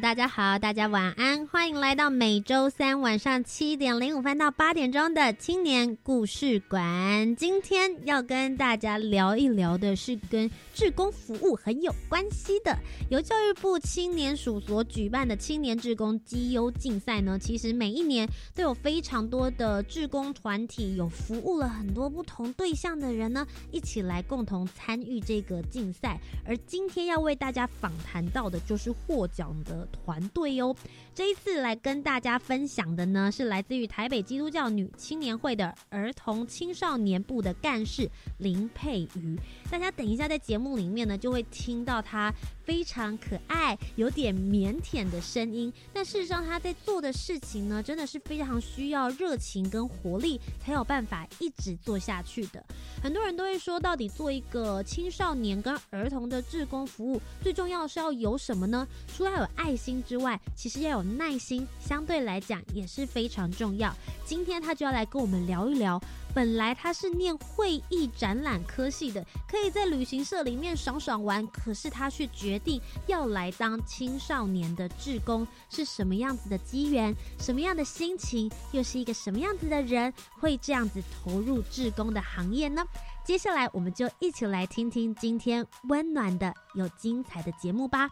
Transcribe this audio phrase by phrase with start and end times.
[0.00, 7.36] 大家好，大家晚安，欢迎来到每周三晚上七点零五分到八点钟的青年故事馆。
[7.36, 12.76] 今天要跟大家聊一聊的是跟志工服务很有关系的，
[13.08, 17.38] 由教育部青年署所举办的青年志工绩优竞赛呢。
[17.38, 26.18] 其实每一年都有非常多的志工团体，有服务了很多不同对象的人呢，一起来共同参与这个竞赛。
[26.44, 29.54] 而今天要为大家访谈到的就是获奖。
[29.64, 30.74] 的团队哟，
[31.14, 39.38] 这一次来跟大家分享的呢，是来自于台北基督教女青年会的儿童青少年部的干事林佩瑜。
[39.70, 42.32] 大家等一下在节目里面呢，就会听到她
[42.64, 45.72] 非常可爱、有点腼腆的声音。
[45.92, 52.64] 但事实上，他在做的事情呢，真的是非常需要热情跟活力，才有办法一直做下去的。
[53.02, 58.86] 很多人都会说，到底做一个青少年跟儿童的志工服务，最重要是要有什么呢？
[59.14, 63.94] 除了要有爱心之外，其实要有耐心，相对来讲也是非常重要。
[64.24, 66.00] 今天他就要来跟我们聊一聊。
[66.34, 77.14] 本来他是念会议展览科系的，可以在旅行社里面爽爽玩，可是他却决定要来当青少年的志工，是什么样子的机缘？
[77.38, 78.50] 什么样的心情？
[78.72, 82.84] 又是一个什么样子的人会这样子投入志工的行业呢？
[83.24, 88.10] 接下来我们就一起来听听今天温暖的、有精彩的节目吧。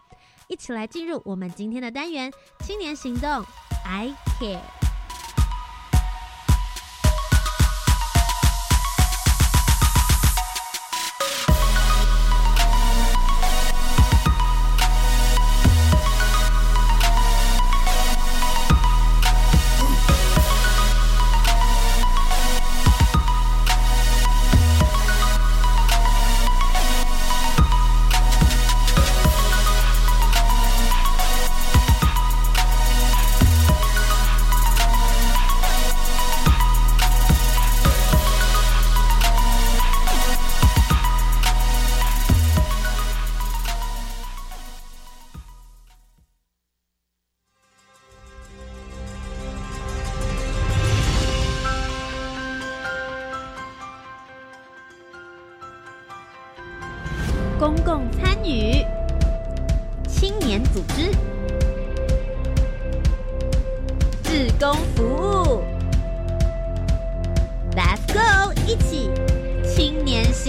[0.48, 2.32] 一起来进入我们今天的单元——
[2.64, 3.44] 青年行动
[3.84, 4.91] ，I care。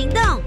[0.04, 0.43] Dindão.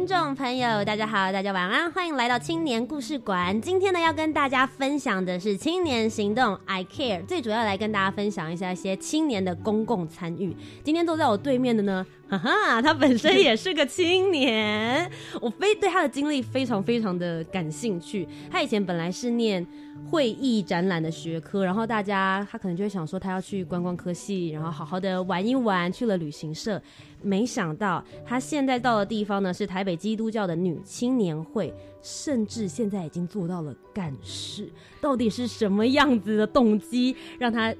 [0.00, 3.60] 听众朋友，大家好，大家晚安，欢迎来到青年故事馆。
[3.60, 7.22] 今天呢，要跟大家分享的是青年行动，I care。
[7.26, 10.56] 最主要来跟大家分享一下一些青年的公共参与。
[10.82, 18.26] 今天坐在我对面的呢，哈哈，他本身也是个青年，我非对他的经历非常非常的感兴趣。
[18.50, 19.66] 他以前本来是念。
[20.10, 26.80] 会议展览的学科，然后大家他可能就会想说，他要去观光科系，然后好好的玩一玩，去了旅行社。
[27.22, 34.70] 没想到他现在到的地方呢，是台北基督教的女青年会，甚至现在已经做到了干事。
[35.00, 37.74] 到底是什么样子的动机，让他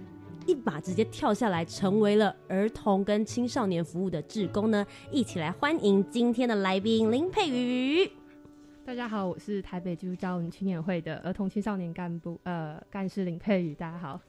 [0.46, 4.86] 一把直接跳下来，成为了儿童跟青少年服务的志工呢？
[5.10, 8.10] 一起来欢迎今天的来宾林佩瑜。
[8.84, 13.74] 大家好，我是台北基督教女青年会的儿童青少年干部，呃，干事林佩瑜。
[13.74, 14.20] 大家好，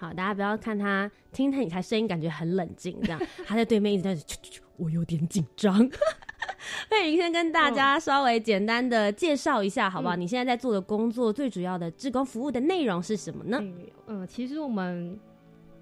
[0.00, 4.36] 好，大家不要看他，听他你才声音感觉很冷静，这样 他在对面一直在，
[4.78, 5.76] 我有点紧张。
[6.88, 10.16] 佩云先跟大家稍微简单的介绍一下，好不好？
[10.16, 13.62] 你现在在做的工作，最主要的志工服务的内容是什么呢？
[14.06, 15.18] 嗯，其实我们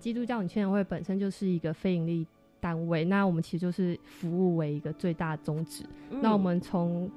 [0.01, 2.27] 基督教女青年会本身就是一个非营利
[2.59, 5.85] 单位，那我们其实就是服务为一个最大宗旨。
[6.11, 7.09] 那我们从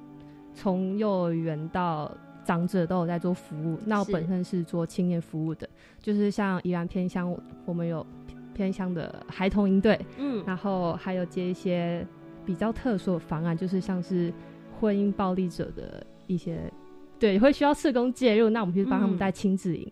[0.54, 2.10] 从幼儿园到
[2.44, 3.78] 长者都有在做服务。
[3.84, 5.68] 那我本身是做青年服务的，
[6.00, 7.34] 就是像宜兰偏乡，
[7.64, 8.06] 我们有
[8.54, 12.06] 偏乡的孩童营队，嗯，然后还有接一些
[12.44, 14.32] 比较特殊的方案，就是像是
[14.78, 16.70] 婚姻暴力者的一些，
[17.18, 19.90] 对，会需要社工介入，那我们就帮他们带亲子营。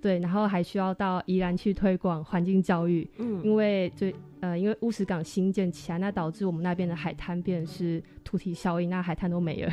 [0.00, 9.72] 对，然后还需要到宜兰去推广环境教育，嗯，因为就呃，因为乌石港新建起来，那导致我们那边的海滩变是土体效应，那海滩都没了。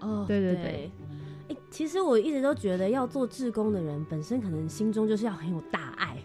[0.00, 0.90] 哦，对 对对。
[1.70, 6.16] 哎，其实我一直都觉得，要做志工的人本身可能心中就是要很有大爱。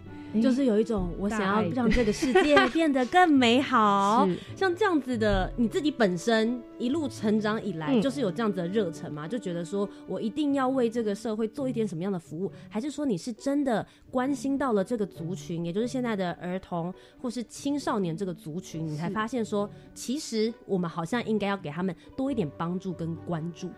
[0.41, 9.25] 就是有一种我想要让这个世界 变得更美好，像这样子的，你自己本身一路成长以来，就是有这样子的热忱嘛？
[9.25, 23.69] 就觉得说我一定要为这个社会做一点什么样的服务，还是说你是真的关心到了这个族群，也就是现在的儿童或是青少年这个族群，你才发现说，其实我们好像应该要给他们多一点帮助跟关注。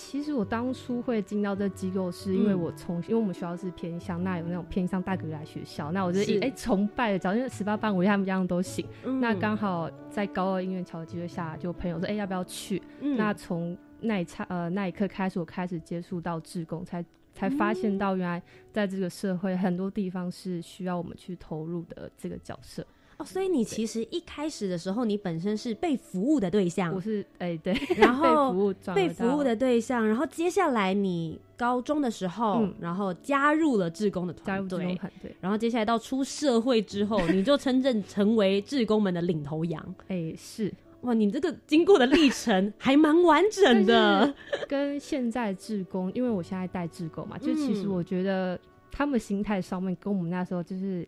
[0.00, 8.86] 其实我当初会进到这机构，是因为我从因为我们学校是偏向那有那种偏向大格来学校，那我就哎崇拜的，早因为十八班，我觉得他们这样都行。
[9.20, 12.80] 那刚好在高二音乐桥的机会下，就朋友说哎要不要去？
[13.00, 17.04] 那从那一刹呃那一刻开始，我开始接触到志工，才
[17.34, 18.40] 才发现到原来
[18.72, 22.86] 在这个社会很多地方是需要我们去投入的这个角色。
[23.18, 26.94] 哦，所以你其实一开始的时候，你本身是被服务的对象。
[26.94, 39.84] 我是哎对，然 后被服务被服务的对象，然后接下来你高中的时候，然后加入了志工的团队，对，然后接下来到出社会之后，你就真正成为志工们的领头羊。
[40.06, 44.32] 哎，是哇，你这个经过的历程 还蛮完整的。
[44.68, 48.56] 跟现在志工，因为我现在带志工嘛，就其实我觉得
[48.92, 51.04] 他们心态上面跟我们那时候就是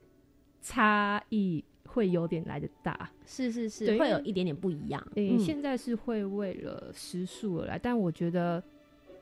[0.60, 1.64] 差异。
[1.92, 5.04] 会有点来的大，是是是，会有一点点不一样。
[5.16, 8.62] 嗯，现在是会为了食宿而来，但我觉得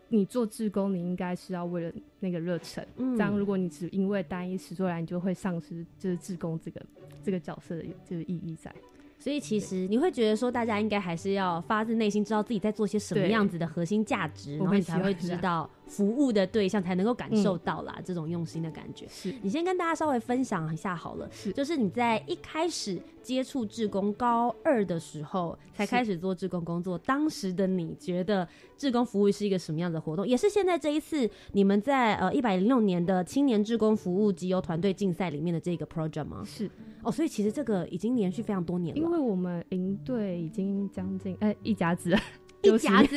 [0.09, 2.87] 你做志工，你应该是要为了那个热忱。
[2.97, 6.81] 嗯，这样如果你只因为单一食宿来，你就会丧失就是志工这个
[7.23, 8.71] 这个角色的这个意义在。
[9.19, 15.69] 所以其实你会觉得说，大家应该还是要发自内心知道自己在做些什么样子的核心价值，然后你才会知道。
[15.88, 19.06] 服务的对象才能够感受到啦，这种用心的感觉。
[19.08, 28.46] 是你先跟大家稍微分享一下好了，是就是你在一开始接触志工高二的时候才开始做志工工作，当时的你觉得
[28.76, 30.29] 志工服务是一个什么样的活动？
[30.29, 36.43] 也是现在这一次你们在呃一百零六年的青年志工服务集邮团队竞赛里面的这个 project 吗？
[36.44, 36.70] 是
[37.02, 42.17] 哦，所以其实这个已经连续非常多年了，因为我们营队已经将近哎一甲子。
[42.63, 43.17] 一甲子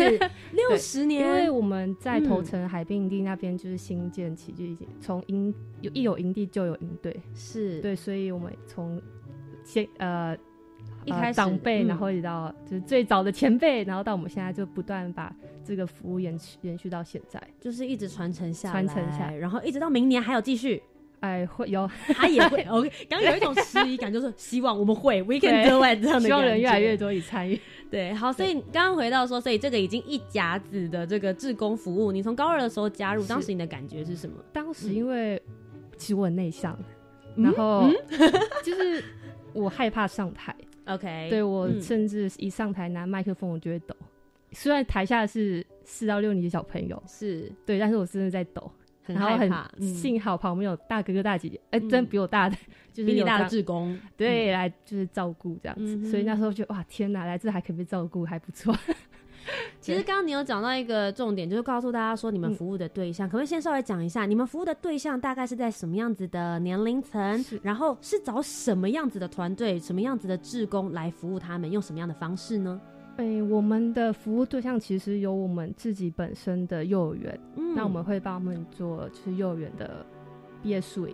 [0.51, 7.81] 六十年，因为我们在头城海滨营地那边就是新建起，就已经从营有一有营地就有营队，是。
[7.81, 9.01] 对，所以我们从
[9.63, 10.37] 先呃
[11.05, 15.35] 一开始长辈，然后一直到就是最早的前辈，然后到我们现在就不断把
[15.65, 20.81] 这个服务延续延续到现在，就是一直传承下来传承下来，然后一直到明年还有继续。
[21.21, 22.63] 哎，会有，他也会。
[22.65, 27.59] OK，刚刚有一种迟疑感，就是希望我们会 We can do it 这样的希望人越来越多以参与。
[27.91, 34.37] 对，好，所以刚刚回到说，所以这个已经一甲子的这个志工服务，你从高二的时候加入，当时你的感觉是什么？
[34.53, 35.39] 当时因为
[35.97, 36.79] 其实我很内向，
[37.35, 37.89] 然后
[38.63, 39.03] 就是
[39.51, 40.55] 我害怕上台。
[40.85, 43.93] OK，对我甚至一上台拿麦克风我就会抖，
[44.53, 48.71] 虽然台下是四到六年级小朋友，是对，但是我真的在抖。
[49.07, 52.55] 然后很幸好旁边有大哥哥大姐姐，哎，真比我大的，
[52.93, 58.75] 就是比你大的志工，对，来就是照顾这样子，所以那时候就哇天哪，来这还可以被照顾，还不错。
[59.81, 72.79] 其实刚刚你有讲到一个重点，就是告诉大家说你们服务的对象，可不可以先稍微讲一下，你们服务的对象大概是在什么样子的年龄层，然后是找什么样子的团队，什么样子的志工来服务他们，用什么样的方式呢？
[73.21, 77.39] 哎，我们的服务对象其实有我们自己本身的幼儿园，
[77.75, 80.03] 那我们会帮他们做就是幼儿园的
[80.63, 81.07] 毕业树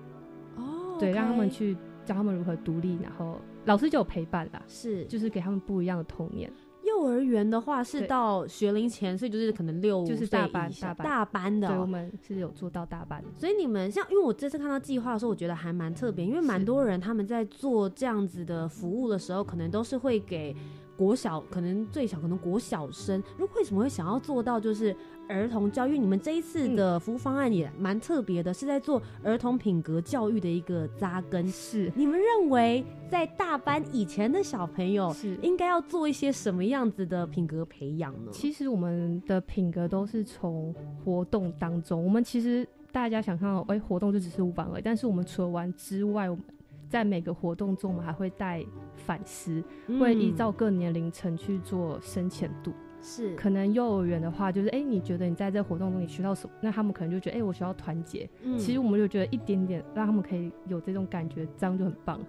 [0.55, 6.49] 哦，对，让他们去教他们如何独立，然后老师就有陪伴啦，是，就是给他们不一样的童年。
[6.85, 13.21] 幼儿园的话是到学龄前，所以就是可能六就是大班大班大班的，对，我们是有做到大班。
[13.35, 20.55] 所以你们像，因为我这次看到计划的时候，我觉得还蛮特别，因为蛮多人他们在做这样子的服务的时候，可能都是会给。
[20.97, 24.95] 国小可能最小可能国小生，如为什么会想要做到就是
[25.29, 25.97] 儿童教育？
[25.97, 31.47] 你们这一次的服务方案也蛮特别的，是在做儿童品格教育的一个扎根。
[31.47, 38.31] 是你们认为在大班以前的小朋友是应该要做一些什么样子的品格培养呢？
[38.31, 40.73] 其实我们的品格都是从
[41.05, 44.81] 活动当中，我们其实大家想象，哎，活动就只是舞伴而已。
[44.83, 46.43] 但是我们除了玩之外，我们
[46.89, 48.65] 在每个活动中，我们还会带
[48.95, 49.63] 反思，
[49.99, 52.73] 会依照各年龄层去做深浅度。
[52.99, 56.55] 是，可能幼儿园的话，就是哎，你觉得你在这活动中你学到什么？
[56.61, 58.27] 那他们可能就觉得，哎，我学到团结。
[58.41, 62.19] 嗯，其实我们就觉得一点点让他们可以有这种感觉，这样就很棒。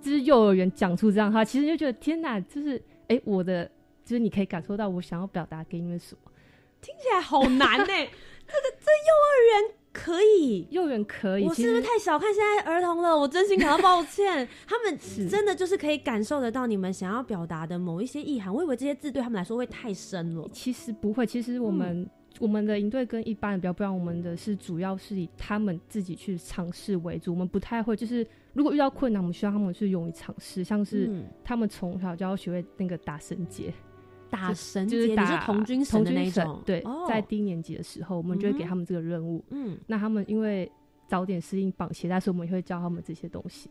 [0.00, 3.64] 就是幼儿园讲出这样的话，其实就觉得天哪，就是哎，我的
[4.04, 6.32] 就是你可以感受到我想要表达给你们什么。
[6.80, 9.75] 听起来好难呢， 这个这幼儿园。
[10.06, 11.44] 可以，幼儿园可以。
[11.44, 13.18] 我是不是太小看现在儿童了？
[13.18, 14.46] 我真心感到抱歉。
[14.64, 14.96] 他们
[15.28, 18.54] 真的就是可以感受得到你们想要表达的某一些意涵。
[18.54, 20.48] 我以为这些字对他们来说会太深了。
[20.52, 21.26] 其实不会。
[21.26, 22.08] 其实我们
[22.38, 27.32] 我们的营队跟一般的比较不一样，我们的是主要是以他们自己去尝试为主。
[27.32, 30.62] 我们不太会，就是如果遇到困难，我们需要他们去勇于尝试。
[30.62, 31.10] 像是
[31.42, 33.74] 他们从小就要学会那个打绳结。
[34.36, 39.42] 打绳就是打童军绳的那种，对，在低年级的时候，我们就会给他们这个任务。
[39.50, 40.70] 嗯，那他们因为
[41.08, 43.70] 早点适应绑鞋带，所以我们也会教他们这些东西。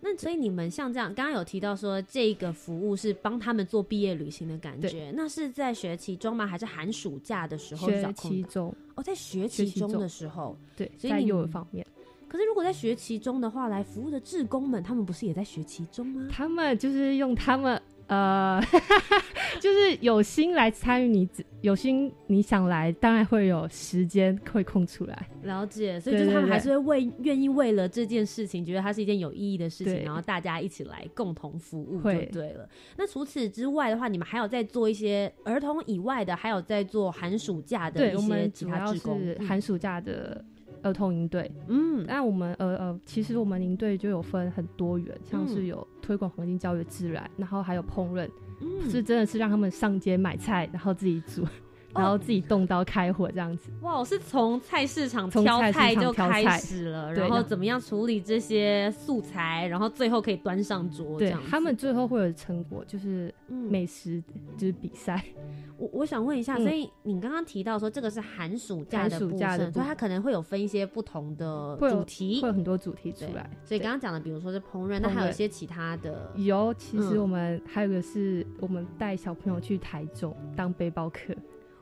[0.00, 6.46] 那所以你们像这样，刚刚有提到说这个服务是帮他们做毕业旅行的感觉，那是在学期中吗？
[6.46, 7.88] 还是寒暑假的时候？
[7.88, 11.86] 学期中哦，在学期中的时候，对，在幼儿方面。
[12.28, 16.28] 可是如果在学期中的话，来服务的志工们，他们不是也在学期中吗？
[16.30, 17.80] 他们就是用他们。
[18.06, 18.60] 呃，
[19.60, 21.28] 就是有心来参与，你
[21.62, 25.28] 有心你想来，当然会有时间会空出来。
[25.42, 32.68] 了解，所以就是他们还是会为愿意为了这件事情，觉得它是一件有意义的事情，然后大家一起来共同服务就对了。
[32.96, 39.20] 那除此之外的话，你们还有在做一些儿童以外的，还有在做寒暑假的一些其他职工。
[39.46, 40.44] 寒暑假的。
[40.84, 48.28] 儿童营队，嗯，那我们呃呃，其实我们营队就有分很多元，像是有推广环境教育、自然，然后还有烹饪，
[48.88, 51.44] 是真的是让他们上街买菜，然后自己煮。
[51.96, 54.00] 然后自己动刀开火这样子，哇！
[54.00, 61.20] 我是从菜市场挑菜就开始了，然后怎么样处理这些素材，然后最后可以端上桌。
[61.20, 64.20] 对，他们最后会有成果，就是美食，
[64.58, 65.24] 就是比赛。
[65.76, 73.50] 我我想问一下，所以你刚刚提到说这个是寒暑假的部分，所以它可能会有分一些不同的主题，会有很多主题出来。
[73.64, 76.30] 所以刚刚讲的，比如说是烹饪，那还有一些其他的。
[76.36, 81.34] 有，其实我们还有个是我们带小朋友去台中当背包客。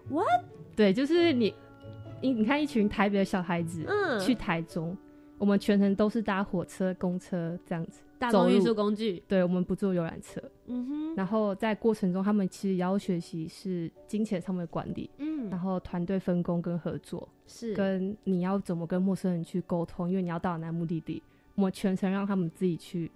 [0.09, 0.27] What？
[0.75, 1.55] 对，就是你，
[2.23, 4.97] 你你看一群台北的小孩子嗯去台中，
[5.43, 9.21] 我们全程都是搭火车、公车这样子，大众运输工具。
[9.27, 10.41] 对，我们不坐游览车。
[10.67, 11.17] 嗯哼。
[11.17, 21.21] 然后在过程中，他们其实也要学习是金钱上面的管理，嗯，然后团队分工跟合作，是跟你要怎么跟陌生人去沟通，因为你要到哪目的地，
[21.57, 23.11] 我们全程让他们自己去，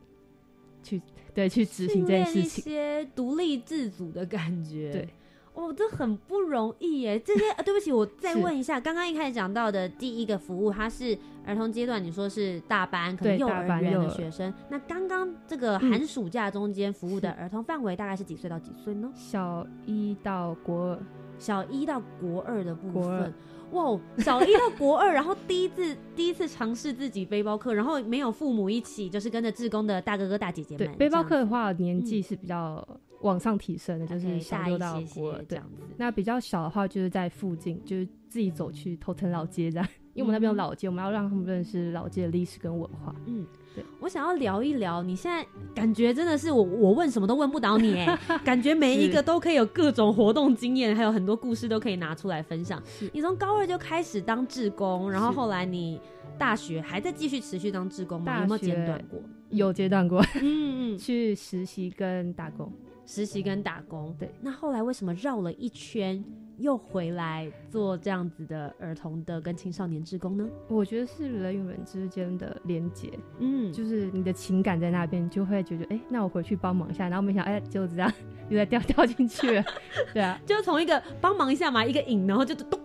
[0.82, 1.00] 去
[1.32, 5.08] 对去执行这件事情，一些独立自主的感觉，对。
[5.56, 7.18] 哦，这很不容易耶！
[7.18, 14.52] 这些， 对不起，我再问一下，刚刚一开始讲到的第一个服务，它是儿童阶段，你说是大班，可能幼儿园的学生。
[14.68, 19.10] 那刚刚这个寒暑假中间服务的儿童范围大概是几岁到几岁呢？
[19.14, 20.98] 小一到国二，
[21.38, 23.32] 小一到国二的部分。
[23.72, 30.92] 哇，小一到国二，然后第一次 第一次尝试自己背包客，然后没有父母一起，就是跟着志工的大哥哥大姐姐们。
[30.98, 32.86] 背包客的话，年纪是比较。
[33.26, 35.82] 往上提升的，就是小六到国二这样子。
[35.96, 39.88] 那比较小的话，就是在附近，就是自己走去头城老街这样。
[40.14, 43.14] 因为我们那边有老街，我们要让他们认识老街的历史跟文化。
[43.26, 43.84] 嗯，对。
[44.00, 52.82] 我想要聊一聊，你现在感觉真的是我，我问什么都问不倒你哎， 感觉每一个都可以有各种活动经验，还有很多故事都可以拿出来分享。
[53.12, 56.00] 你从高二就开始当志工，然后后来你
[56.38, 58.40] 大学还在继续持续当志工吗？
[58.40, 59.20] 有没有间断过？
[59.50, 60.24] 有阶段过。
[60.40, 62.72] 嗯嗯， 去实习跟打工。
[63.06, 64.28] 实习跟打工，对。
[64.42, 66.22] 那后来为什么绕了一圈
[66.58, 70.48] 又回来做这样子的儿童的跟青少年职工呢？
[70.68, 77.08] 我觉得是人与人之间的连接，嗯，就是你的情感在那边，就会觉得，哎，那我回去帮忙一下。
[77.08, 78.12] 然后没想，哎，就这样
[78.48, 79.64] 又在掉掉进去了。
[80.12, 82.80] 对啊，就从一个帮忙一下嘛，一个引，然后就咚，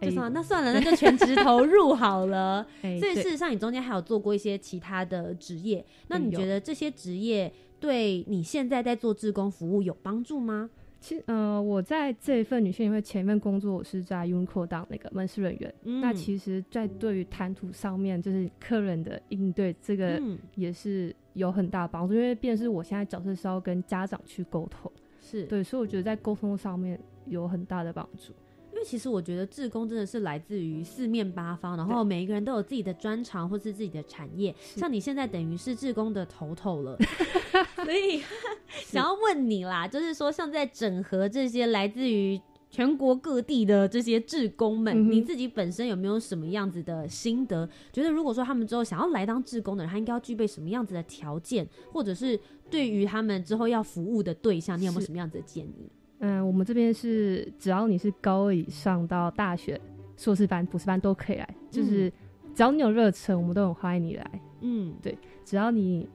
[0.00, 2.64] 就说那算了，那就全职投入好了。
[3.00, 5.84] 所以事实上，你中间还有做过一些其他的职业。
[6.08, 7.52] 那你觉得这些职业？
[7.80, 10.68] 对你现在在做志工服务有帮助吗？
[11.00, 15.72] 其实，呃，我在这一份女性因为前一份工作，我是在 Uniqlo 当那个门市人员。
[16.00, 20.20] 那其实，在对于谈吐上面，就是客人的应对，这个
[20.56, 22.14] 也是有很大帮助。
[22.14, 24.90] 因为，便是我现在角色是要跟家长去沟通，
[25.22, 28.32] 是对，所以我觉得在沟通上面有很大的帮助。
[28.72, 34.54] 因为其实我觉得志工真的是来自于四面八方，然后每一个人都有自己的专长或是自己的产业。
[34.60, 36.96] 像你现在等于是志工的头头了，
[37.84, 38.22] 所以
[38.84, 47.68] 想要问你啦，就是说像在整合这些来自于全国各地的这些志工们，你自己本身有没有什么样子的心得？
[47.92, 52.38] 觉得如果说他们之后想要来当志工的人，他应该要具备什么样子的条件，或者是
[52.68, 55.90] 对于他们之后要服务的对象，你有没有什么样子的建议？
[56.20, 59.80] 嗯，我们这边是只要你是高二以上到大学
[60.16, 62.12] 硕士班、博士班都可以来，就是
[62.54, 64.42] 只要你有热忱，我们都很欢迎你来。
[64.60, 66.08] 嗯，对，只要你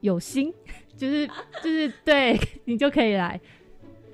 [0.00, 0.54] 有心，
[0.98, 1.26] 就是
[1.62, 3.40] 就是对你就可以来。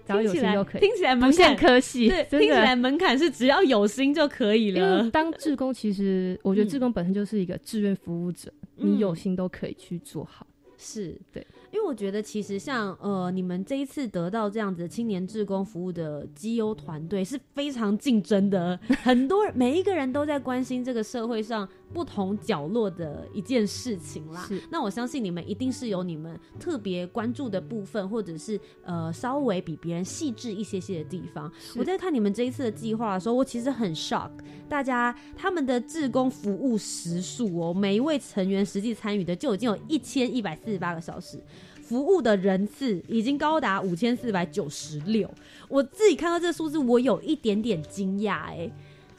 [0.07, 4.79] 只要有心就可以，听起来门槛科系，对，听起来门槛是只要有心就可以了。
[4.79, 10.47] 因为当志工，其实我觉得志工本身就是一个志愿服务者，你有心都可以去做好。
[10.77, 11.47] 是对。
[11.73, 24.45] 因为我觉得，其实像呃，你们这一次得到这样子青年志工服务的绩优团队是非常竞争的，很多每一个人都在关心这个社会上不同角落的一件事情啦。
[24.49, 31.51] 是，那我相信你们一定是有你们特别关注的部分，或者是呃稍微比别人细致一些些的地方。
[31.77, 34.31] 我在看你们这一次的计划的时候，我其实很 shock，
[34.69, 41.41] 大家他们的志工服务时数哦，每一位成员实际参与的就已经有一千一百四十八个小时。
[41.81, 45.31] 服务的人次已经高达五千四百九十六，
[45.69, 48.45] 我自己看到这个数字，我有一点点惊讶。
[48.47, 48.71] 哎，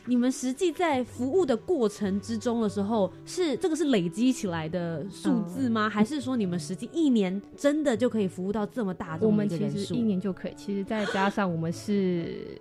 [0.07, 5.89] 你们实际在服务的过程之中的时候，是这个是累积起来的数字吗？
[5.89, 12.59] 还是说你们实际一年真的就可以服务到这么大的我们其实一年就可以，其实再加上我们是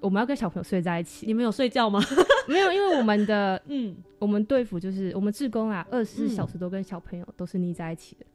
[0.00, 2.00] 我们要跟小朋友睡在一起，你们有睡觉吗？
[2.46, 8.26] 没有，因为我们的 嗯，我们队服就是我们志工啊，二十四小时都跟小朋友都是腻在一起的。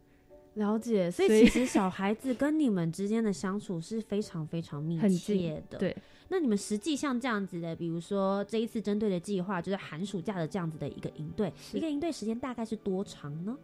[0.56, 5.78] 了解，所以其实小孩子跟你们之间的相处是非常非常密切的。
[5.80, 5.96] 对，
[6.30, 13.58] 那你们实际像这样子的，比如说这一次针对的计划，就是寒暑假的这样子的一个营队，一个营队时间大概是多长呢？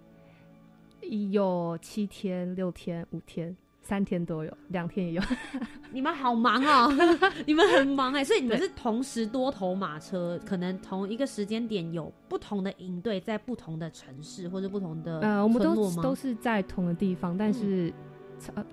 [1.31, 3.55] 有七天、六天、五天。
[3.87, 5.21] 三天都有，两天也有。
[5.93, 6.91] 你们好忙哦，
[7.45, 17.93] 你们很忙哎，所以你们是同时多头马车，可能同一个时间点有不同的营队在不同的城市或者不同的呃，我们都都是在同的地方，但是。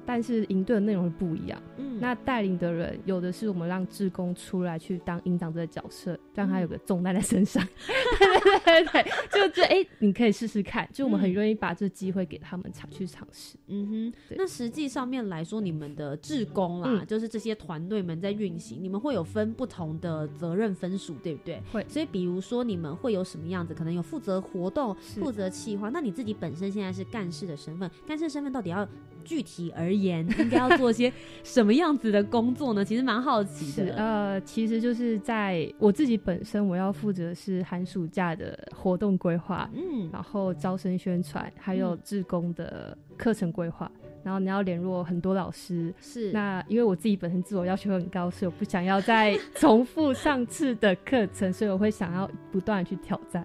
[0.04, 1.60] 但是营队的内容会不一样。
[1.76, 7.66] 嗯，那带领的人有的是我们让志工出来去当营长这个角色，让他有个重担在身上。
[8.18, 10.88] 对对对对，就这哎，你可以试试看。
[10.92, 13.56] 就我们很愿意把这机会给他们尝去尝试。
[13.68, 21.62] 嗯哼，那实际上面来说，你们的志工啦，就是这些团队们在运行，你们会有分不同的责任分属，对不对？
[21.72, 21.84] 会。
[21.88, 23.72] 所以比如说你们会有什么样子？
[23.74, 25.88] 可能有负责活动、负责企划。
[25.88, 28.86] 那你自己本身现在是干事的身份，干事身份到底要？
[29.22, 32.84] 具体而言，应该要做些什么样子的工作呢？
[32.84, 33.94] 其实蛮好奇的。
[33.94, 43.90] 呃，其实就是在我自己本身，我要负责是寒暑假的活动规划，嗯，然后招生宣传，还有志工的课程规划。
[44.24, 53.44] 然后你要联络很多老师，是那因为我自己本身自我要求很高，所以我不想要再重复上次的课程，所以我会想要不断去挑战。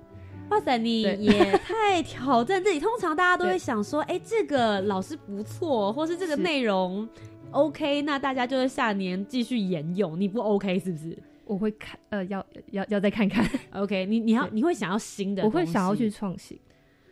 [0.49, 2.79] 哇塞，你也太挑战自己！
[2.79, 7.07] 通常大家都会想说，哎，这个老师不错，或是这个内容
[7.51, 10.19] OK，那大家就会下年继续沿用。
[10.19, 11.17] 你不 OK 是不是？
[11.45, 13.45] 我会看，呃，要要要再看看。
[13.71, 16.57] OK，你你要你会想要新的，我会想要去创新。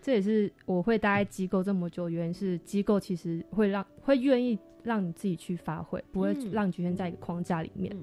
[0.02, 7.96] 这也是我会待在机构这么久，原因是机构其实会让会愿意让你自己去发挥，不会让局限在一个框架里面。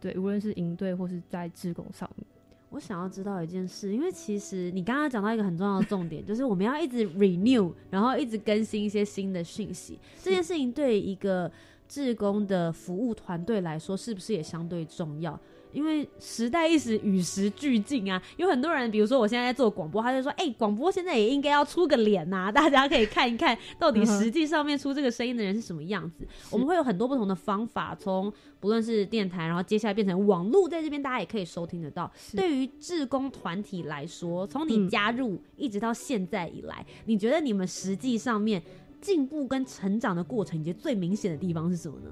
[0.00, 2.26] 对，无论是营队或是在职工上面。
[2.70, 9.98] 我想要知道一件事，因为其实你刚刚讲到一个很重要的重点，就是我们要一直 renew， 然后一直更新一些新的讯息。
[10.22, 11.50] 这件事情对一个
[11.88, 15.38] 志工的服务团队来说，是不是也相对重要？
[15.76, 26.26] 因为时代一时与时俱进啊，有很多人，比如说我现在在做广播，他就说：“哎，广播现在也应该要出个脸呐，大家可以看一看到底实际上面出这个声音的人是什么样子。
[26.50, 32.10] ”我们会有很多不同的方法，从不论是电台，然后接下来变成网络，在这边大家也可以收听得到。
[32.34, 38.62] 对于志工团体来说，从你加入一直到现在以来，你觉得你们实际上面
[39.02, 42.10] 进步跟成长的过程，你觉得最明显的地方是什么呢？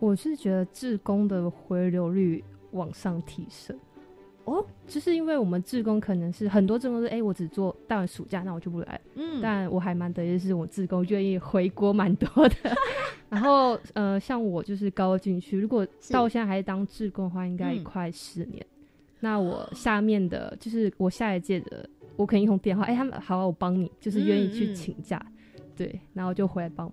[0.00, 2.42] 我是觉得志工的回流率。
[2.76, 3.76] 往上提升
[4.44, 9.00] 哦，就是因为我们志工可能是很多志工是哎，我只做到完暑假，那我就不来。
[9.16, 12.54] 嗯，但我还蛮得意，是我志工愿意回国蛮多的。
[13.28, 18.64] 然后呃，像我就是高进去，如果到现在还是当志工的话，应该快十年。
[19.18, 25.20] 那我下面的就是我下一届的，我肯定用电话，哎，他们好，我帮你，就是愿意去请假，
[25.74, 26.88] 对，然后就回来帮。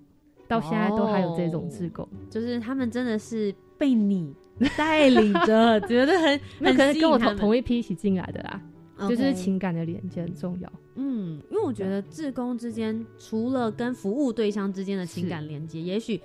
[0.47, 4.33] 到现在都还有这种志工，就是他们真的是被你。
[4.77, 8.61] 带领着，觉得很 那可能跟我同同一批一起进来的啦，
[9.09, 10.71] 就是情感的连接很重要。
[10.95, 16.21] 嗯，因为我觉得志工之间除了跟服务对象之间的情感连接，也许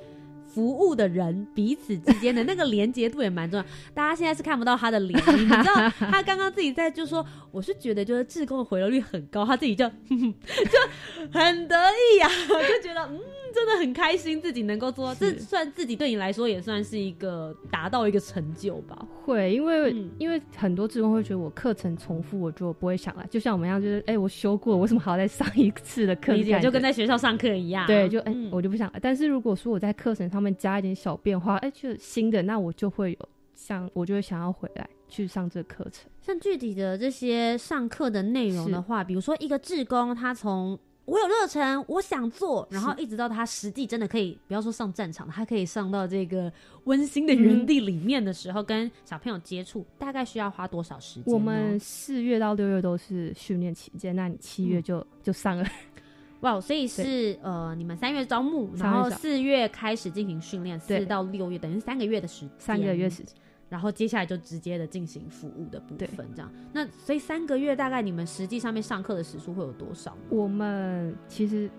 [0.47, 3.65] 服务的人彼此之间的那个连接度也蛮重要。
[3.95, 13.19] 大家现在是看不到他的脸， 你知道他刚刚自己在就说，我是觉得就是志工的回流率很高，他自己就就很得意呀，就觉得嗯。
[13.53, 19.07] 真的很开心，自己能够做到，这算自己对你来说也算是一个达到一个成就吧。
[19.25, 23.27] 会，因为因为很多职工会觉得我课程重复，我就不会想来。
[23.31, 26.33] 就像我们一样，就是哎，我修过，为什么还要再上一次的课？
[26.33, 27.87] 理解，就跟在学校上课一样。
[27.87, 28.93] 对，就哎，我就不想。
[29.01, 36.11] 但是如果说我在课程上面加一点小变化，哎，就新的，那我就会有想，我就会想要回来去上这课程。
[36.21, 46.53] 像具体的这些上课的内容的话，比如说一个志工，他从我有热忱，我想做，然后一直到他实际真的可以，不要说上战场，他可以上到这个
[46.85, 51.33] 温馨的园地里面的时候，跟小朋友接触，大概需要花多少时间？
[51.33, 55.67] 我们四月到六月都是训练期间，那你七月就就上了，
[56.41, 56.61] 哇！
[56.61, 63.35] 所以是呃，你们三月招募，然后四月开始进行训练，四到六月等于三个月的时，三个月时间。
[63.69, 66.53] 然后接下来就直接的进行服务的部分，这样。
[66.73, 70.17] 那所以三个月大概你们实际上面上课的时数会有多少？
[70.31, 71.71] 我们其实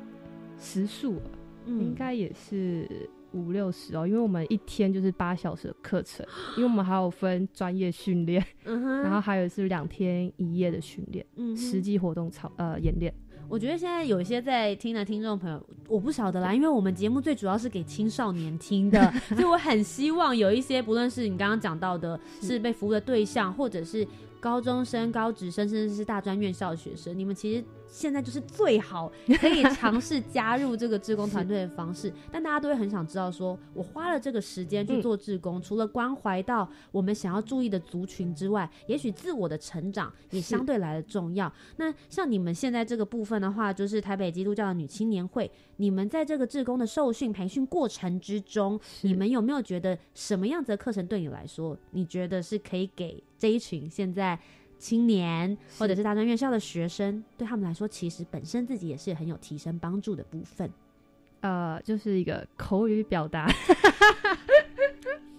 [0.57, 1.21] 时数
[1.65, 2.87] 应该也是
[3.31, 6.25] 五六十哦，因为我们一天就是八小时的课程，
[6.57, 11.25] 因为我们还有分专业训练，然后还有是两天一夜的训练，
[11.55, 13.13] 实际活动操呃演练。
[13.49, 24.07] 我觉得现在有一些在听的听众朋友，我不晓得啦，因为我们节目最主要是给青少年听的， 所以我很希望有一些，不论是你刚刚讲到的，是被服务的对象，或者是。
[24.41, 32.13] 高中生、高职生，甚至是大专院校的学生，你们其实现在就是最好 可以尝试加入这个志工团队的方式。
[32.31, 41.51] 但大家都会很想知道，说我花了这个时间去做志工，除了关怀到我们想要注意的族群之外，也许自我的成长也相对来的重要。
[41.77, 53.23] 那像你们现在这个部分的话，就是台北基督教的女青年会，你们在这个志工的受训培训过程之中，你们有没有觉得什么样子的课程对你来说，你觉得是可以给？
[53.37, 54.37] 这一群现在
[54.79, 60.67] 青年或者是大专院校的学生，对他们来说，其实本身自己也是很有提升帮助的部分。
[61.41, 63.47] 呃，就是一个口语表达。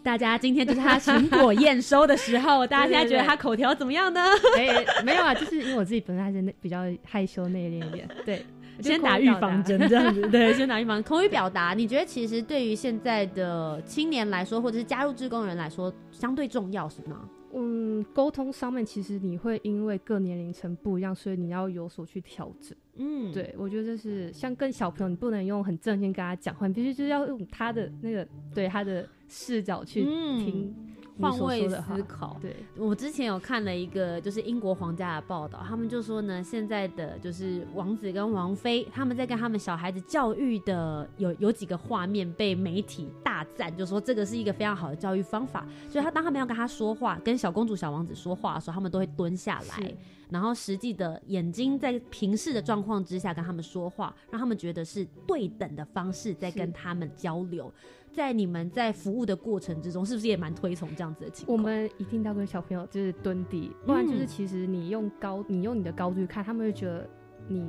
[0.03, 4.20] 大家今天就是他成果验收的时候， 大家现在觉得他口条怎么样呢？
[4.57, 8.09] 没没有啊，就是因为我自己本身还是比较害羞内敛一点。
[8.24, 8.46] 对，
[8.81, 10.22] 先打预防针这样子。
[10.31, 11.03] 对，先打预防。
[11.03, 17.29] 口语表达，你觉得其实对于现在的青年来说，或者是加入志工人来说，相对重要是吗？
[17.53, 22.77] 嗯，沟通上面其实你会因为各年龄层不一样，所以你要有所去调整。
[22.97, 30.75] 嗯，对，我觉得就是像跟小朋友，你不能用很正经跟他讲话，你必须就是要用他的那个对他的视角去听。
[31.21, 45.67] 换位思考，对我之前有看了一个就是英国皇家的报道，他们就说呢，现在的就是王子跟王妃他们在跟他们小孩子教育的有有几个画面被媒体大赞，就说这个是一个非常好的教育方法。
[45.89, 49.95] 所以他当他们要跟他说话，跟小公主小王子说话的时候，他们都会蹲下来，
[50.29, 57.73] 然后实际的眼睛在平视的状况之下跟他们说话，让他们觉得是对等的方式在跟他们交流。
[58.12, 61.57] 在你们在服务的过程之中，是不是也蛮推崇这样子的情况？
[61.57, 67.09] 我们一定要跟小朋友就是蹲地，不然就是其实你用高，你用你的高度去看，他们会觉得
[67.49, 67.64] 你，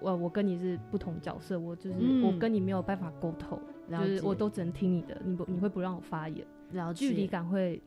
[0.00, 3.58] 我我跟你是不同角色，我就是我跟你没有办法沟通，
[3.90, 7.82] 就是我都只能听你的，你不你会不让我发言，然后距离感会。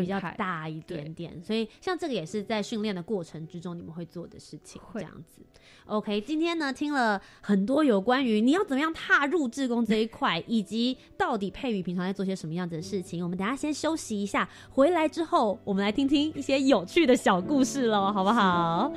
[0.00, 5.42] 比较大一点点，所以像这个也是在训练的过程之中你们会做的事情，这样子。
[5.86, 13.22] OK，今天呢听了很多有关于你要怎么样踏入志工这一块，以及到底佩宇平常在做些什么样子的事情。
[13.22, 18.92] 我们等下先休息一下，回来之后我们来听听一些有趣的小故事喽，好不好？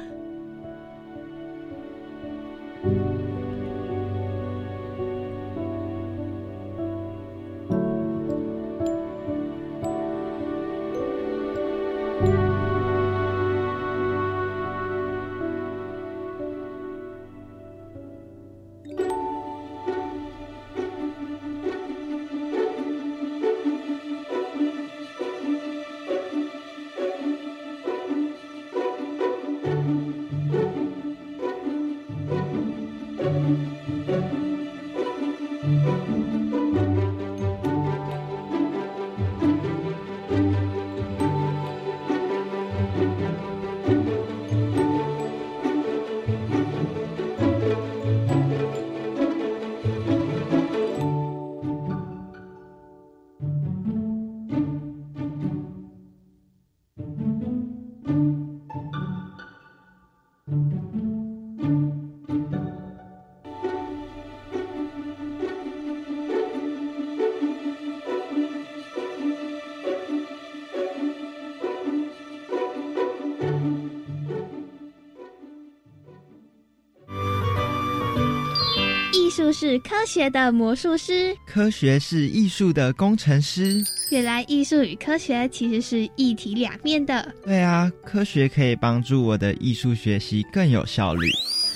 [79.61, 83.79] 是科学的魔术师，科学是艺术的工程师。
[84.09, 87.31] 原来艺术与科学其实是一体两面的。
[87.45, 91.27] 对啊，科学可以帮助我的艺术学习更有效率。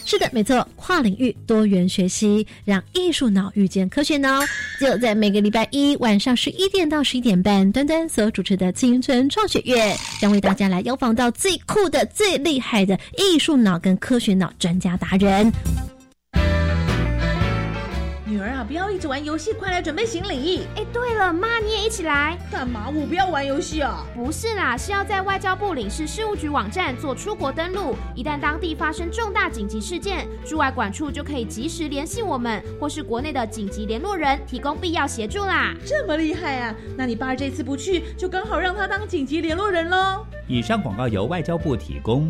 [0.04, 4.40] 是的，没错，跨领域多元学习，让艺术脑遇见科学脑，
[4.80, 15.52] 就在每个礼拜一晚上十一点到十一点半，端端所主持的青春创学院，将为大家来邀访到最酷的、最厉害的艺术脑跟科学脑专家达人。
[18.36, 20.68] 女儿啊，不要一直玩游戏，快来准备行李。
[20.76, 22.38] 哎，对了，妈你也一起来。
[22.52, 22.90] 干嘛？
[22.94, 24.06] 我不要玩游戏啊！
[24.14, 27.96] 不是啦，是要在外交部领事事务局网站做出国登录。
[28.14, 35.74] 一旦当地发生重大紧急事件，驻外管处就可以及时联系我们，或是国内的紧急联络人，提供必要协助啦。
[35.86, 36.76] 这么厉害啊！
[36.98, 40.26] 那你爸这次不去，就刚好让他当紧急联络人喽。
[40.46, 42.30] 以上广告由外交部提供。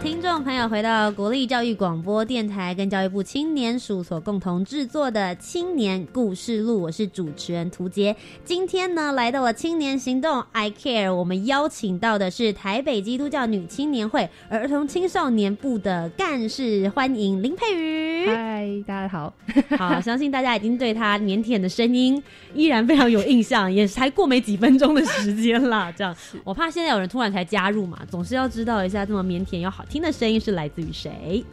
[0.00, 8.14] 听众朋友，回到国立教育广播电台跟教育部青年署所共同制作的《青年故事录》，我是主持人涂杰。
[8.44, 18.26] 今天呢，来到了青年行动 I Care，我们邀请到的是台北基督教女青年会儿童青少年部的干事，欢迎林佩瑜。
[18.28, 19.34] 嗨，大家好。
[19.76, 22.22] 好， 相信大家已经对她腼腆的声音
[22.54, 25.92] 依然非常有印象，也才过没几分钟的时间啦。
[25.96, 29.68] 这样，我怕现在有人突然才加入嘛，总是要知道一下这么腼腆要。
[29.68, 31.44] 好听的声音是来自于谁？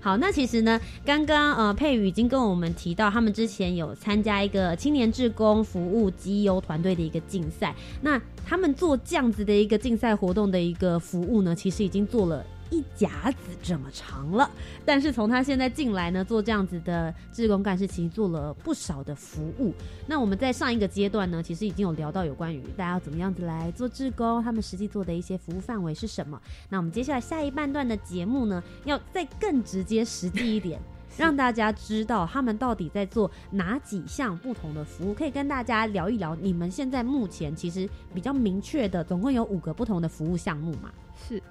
[0.00, 7.74] 好，那其实呢，刚刚呃佩宇已经跟我们提到，他们之前有参加一个青年志工服务绩优团队的一个竞赛。
[8.00, 12.44] 那他们做这样子的一个竞赛活动的一个服务呢，其实已经做了。
[12.72, 14.50] 一甲子这么长了，
[14.82, 19.74] 但是从他现在进来呢，做这样子的志工干事，其实做了不少的服务。
[20.06, 26.40] 那我们在上一个阶段呢，其实已经有聊到有关于大家要怎么样子来做志工，他们实际做的一些服务范围是什么。
[26.70, 30.80] 那我们接下来下一半段的节目呢，要再更直接实际一点，
[31.18, 36.34] 让大家知道他们到底在做哪几项不同的服务，可以跟大家聊一聊。
[36.36, 40.90] 你们现在目前其实比较明确的，总共有五个不同的服务项目嘛？
[41.28, 41.42] 是。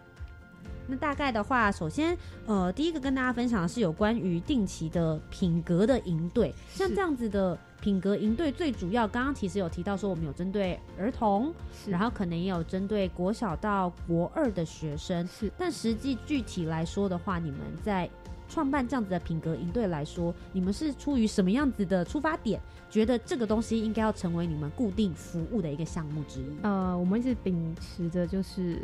[0.91, 6.53] 那大概的话，首先，呃，第一个跟大家分享的是有关于定期的品格的营队。
[6.69, 11.53] 像这样子的品格营队，最主要刚刚其实有提到说，我们有针对儿童，
[11.87, 15.25] 然后可能也有针对国小到国二的学生。
[15.27, 18.09] 是，但实际具体来说的话，你们在
[18.49, 26.57] 创办这样子的品格营队来说，你们是出于什么样子的出发点，觉得这个东西应该要成为你们固定服务的一个项目之一？
[26.63, 28.81] 呃，我们一直秉持着就是。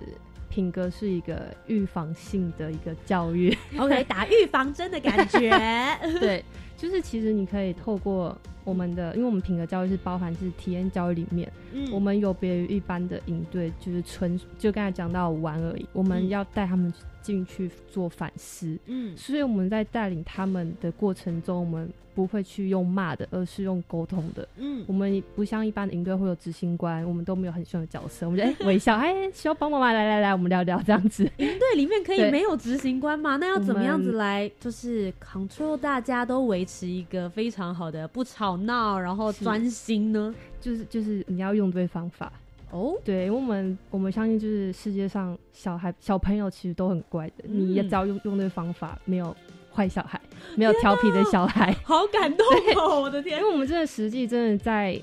[0.50, 5.50] 品格是一个预防性的一个教育， OK，打预防针的感觉。
[6.20, 6.44] 对，
[6.78, 21.90] 就是其实你可以透过我们的，因为我们品格教育是包含是体验教育里面，嗯，我们有别于一般的营队，就是纯就刚才讲到玩而已，我们要带他们进去做反思，嗯，所以我们在带领他们的过程中，我们。
[22.18, 24.50] 不会去用骂的，而是用沟通的。
[24.58, 28.26] 嗯，我们不像一般的营队会有执行官，我们都没有很凶的角色。
[28.26, 29.94] 我们就 哎微笑，哎需要帮忙吗？
[29.94, 31.24] 来来来，我们聊聊这样子。
[31.38, 33.36] 营队里面可以没有执行官吗？
[33.36, 40.34] 那要怎么样子来就是 control 大家都维持一个非常好的不吵闹，然后专心呢？
[40.60, 42.34] 就是就是你要用对方法
[42.72, 42.96] 哦。
[43.06, 49.36] 对，因为我们我们相信就是世界上小孩小朋友其实都很乖的，你也只要用用对方法，没有。
[49.78, 50.20] 坏小孩，
[50.56, 52.44] 没有调皮的小孩，好感动
[52.76, 53.00] 哦！
[53.06, 55.00] 我的天，因为我们真的实际真的在，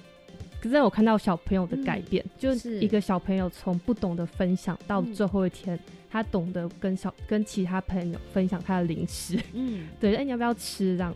[0.60, 5.78] 可是我看到小朋友的改变，就是一个小朋友从不懂得分享到最后一天，
[6.10, 10.96] 他懂得跟小跟其他朋友分享他的零食，嗯， 对，哎，你要不要吃？
[10.96, 11.14] 这样，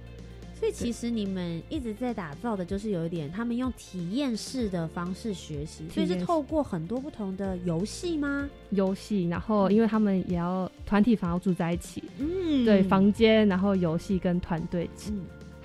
[0.59, 8.51] 所以其实你们一直在打造的就是有一点，他们用体验式的方式学习，所以是透过很多不同的游戏吗？
[8.71, 14.90] 游戏，然后因为他们也要团体房要住在一起，嗯，对，房间，然后游戏跟团队。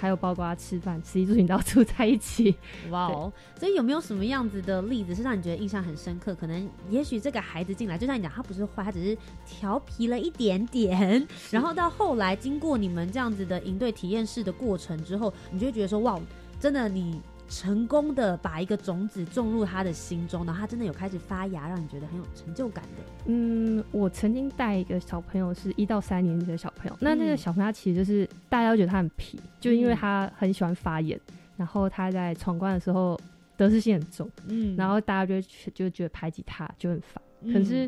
[0.03, 2.53] 还有包括吃饭、吃一住行都要 住在一起，
[2.89, 3.31] 哇哦！
[3.57, 6.35] 所以有没有什么样子的例子是让你觉得印象很深刻？
[6.35, 16.19] 可能也许这个孩子进来，就像你讲，他不是坏，他只是调皮了一点点，然后到后来经过你们这样子的营队体验式的过程之后，你就会觉得说，哇，
[16.59, 17.21] 真的你。
[17.53, 23.03] 成功的把一个种子种入他的心中，然后他真的有开始发芽，让你觉得很有成就感的。
[23.27, 31.19] 嗯，我曾经带一个小朋友是一到三年级的小朋友，那那个小朋友其实就是大家都觉得他很皮，就因为他很喜欢发言，
[31.55, 33.19] 然后他在闯关的时候
[33.55, 35.39] 得失心很重，嗯，然后大家就
[35.75, 37.21] 就觉得排挤他就很烦，
[37.53, 37.87] 可是。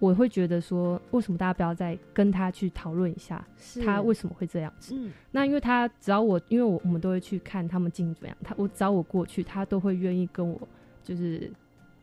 [0.00, 3.46] 我会觉得说，为什么大家不要再跟他去讨论一下，
[3.84, 4.96] 他为什么会这样子？
[5.30, 10.60] 那因为他只要我，因为我我们都会去看他们经营怎么样，他我只要我过去，他都会愿意跟我
[11.04, 11.48] 就是。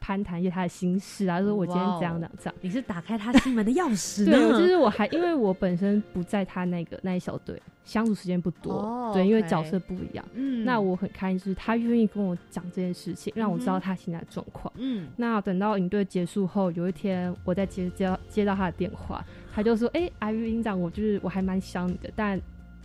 [0.08, 4.24] 攀谈一些他的心事啊，说我今天这样这样，你是打开他心门的钥匙。
[4.24, 10.24] 对，就是我还因为我本身不在他那个那一小队，相处时间不多，对，因为角色不一样。
[10.34, 14.74] 嗯，那我很开心，就是他愿意跟我讲这件事情，让我知道他现在的状况。
[14.78, 19.22] 嗯，那等到营队结束后，有一天我在接接接到他的电话，
[19.54, 22.40] 他就说：“哎，阿玉营长，我就是我还蛮想你的，但。”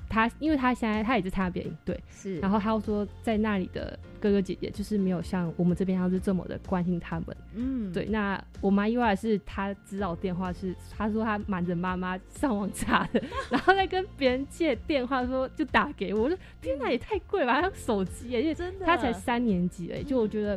[0.08, 8.04] 他，因为他现在他也是参加别人队，是，然后他又说在那里的哥哥姐姐就是没有像我们这边像是这么的关心他们，嗯，对。
[8.04, 20.56] 那我妈意外的是，他知道电话是，他说他瞒着妈妈上网查的，然后再跟别人借电话说就打给我，我说天哪，也太贵吧，用手机，而且真的他才三年级哎，就我觉得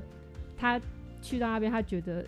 [0.55, 0.79] 他
[1.23, 2.23] 去到那边，他觉得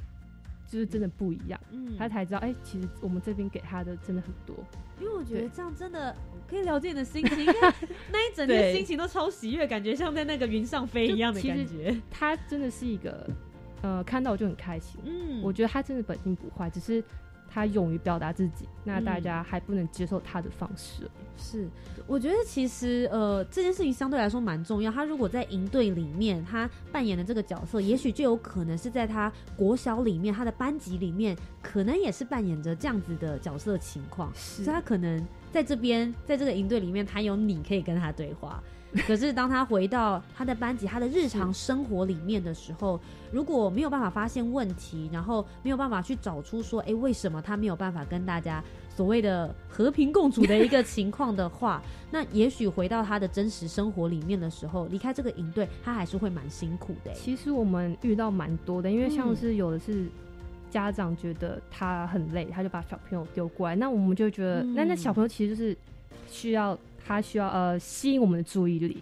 [0.68, 4.56] 就是真的不一样，嗯，他才知道哎，其实我们这边给他的真的很多。
[5.00, 6.16] 因为我觉得这样真的
[6.50, 7.46] 可以了解你的心情，
[8.12, 11.96] 那一整天心情都超喜悦，感觉像在那个云上飞一样的感觉。
[12.10, 13.30] 他真的是一个，
[13.82, 15.00] 呃，看到我就很开心。
[15.06, 17.04] 嗯，我觉得他真的本性不坏，只是。
[17.58, 21.10] 他勇于表达自己，那大家还不能接受他的方式。
[21.36, 21.68] 是，
[22.06, 24.92] 我觉得其实呃这件事情相对来说蛮重要。
[24.92, 34.32] 他如果在营队里面，他扮演的这个角色，也许就有可能是在他国小里面，他的班级里面，可能也是扮演着这样子的角色情况。
[34.36, 38.62] 所以他可能在这边，在这个营队里面，他有你可以跟他对话。
[39.06, 43.00] 可是，当他回到他的班级、他的日常生活里面的时候，
[43.32, 48.64] 如果没有办法发现问题，然后没有办法去找出说，哎，为什么他没有办法跟大家
[48.96, 57.14] 所谓的和平共处的一个情况的话， 那也许回到他的真实生活里面的时候，离开这个营队，他还是会蛮辛苦的。
[57.14, 60.08] 其实我们遇到蛮多的，因为像是有的是
[60.72, 65.78] 家长觉得他很累，他就把小朋友丢过来，那我们就觉得，那那小朋友其实就是
[66.30, 66.78] 需要。
[67.08, 69.02] 他需要呃吸引我们的注意力，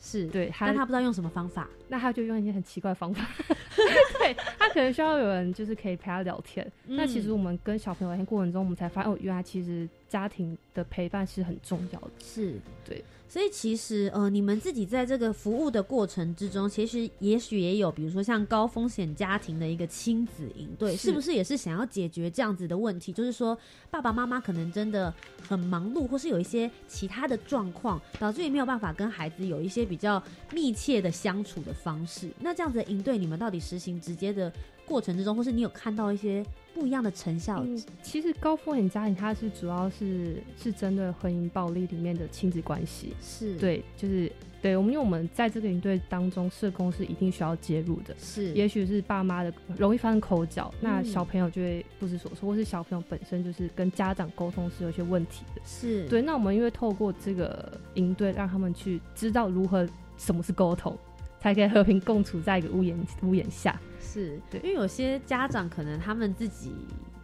[0.00, 3.26] 是对，但他不知道用什么方法，那他就用一些很奇怪的方法。
[4.18, 6.66] 对他可能需要有人就是可以陪他聊天。
[6.86, 12.10] 那其实我们跟小朋友聊天过程中，我们才发现哦，原来其实家庭的陪伴是很重要的。
[12.18, 12.54] 是
[12.84, 13.04] 对。
[13.34, 23.12] 所以其实，呃，你们自己在这个服务的过程之中，其实也许也有，比如说像高风险家庭的一个亲子营队，是不是也是想要解决这样子的问题？
[23.12, 23.58] 就是说，
[23.90, 25.12] 爸爸妈妈可能真的
[25.48, 32.30] 很忙碌，或是有一些其他的状况，导致于没有办法跟孩子有一些比较密切的相处的方式。
[32.38, 34.52] 那这样子的营队，你们到底实行直接的
[34.86, 36.44] 过程之中，或是你有看到一些？
[36.74, 37.64] 不一样的成效。
[38.02, 44.28] 其实高风险家庭它是主要是是针对婚姻暴力里面的亲子关系，是对，就是
[44.60, 48.12] 对我们，因为我们在这个营队当中，社工是一定需要介入的。
[48.18, 55.62] 是，也许是爸妈的容易发生口角，那小朋友就会不知所措，或是小朋友本身就是跟家长沟通是有些问题的。
[55.64, 60.98] 是对，那我们因为透过这个营队，让他们去知道如何什么是沟通，
[61.38, 63.80] 才可以和平共处在一个屋檐屋檐下。
[64.14, 66.72] 是，对，因为有些家长可能他们自己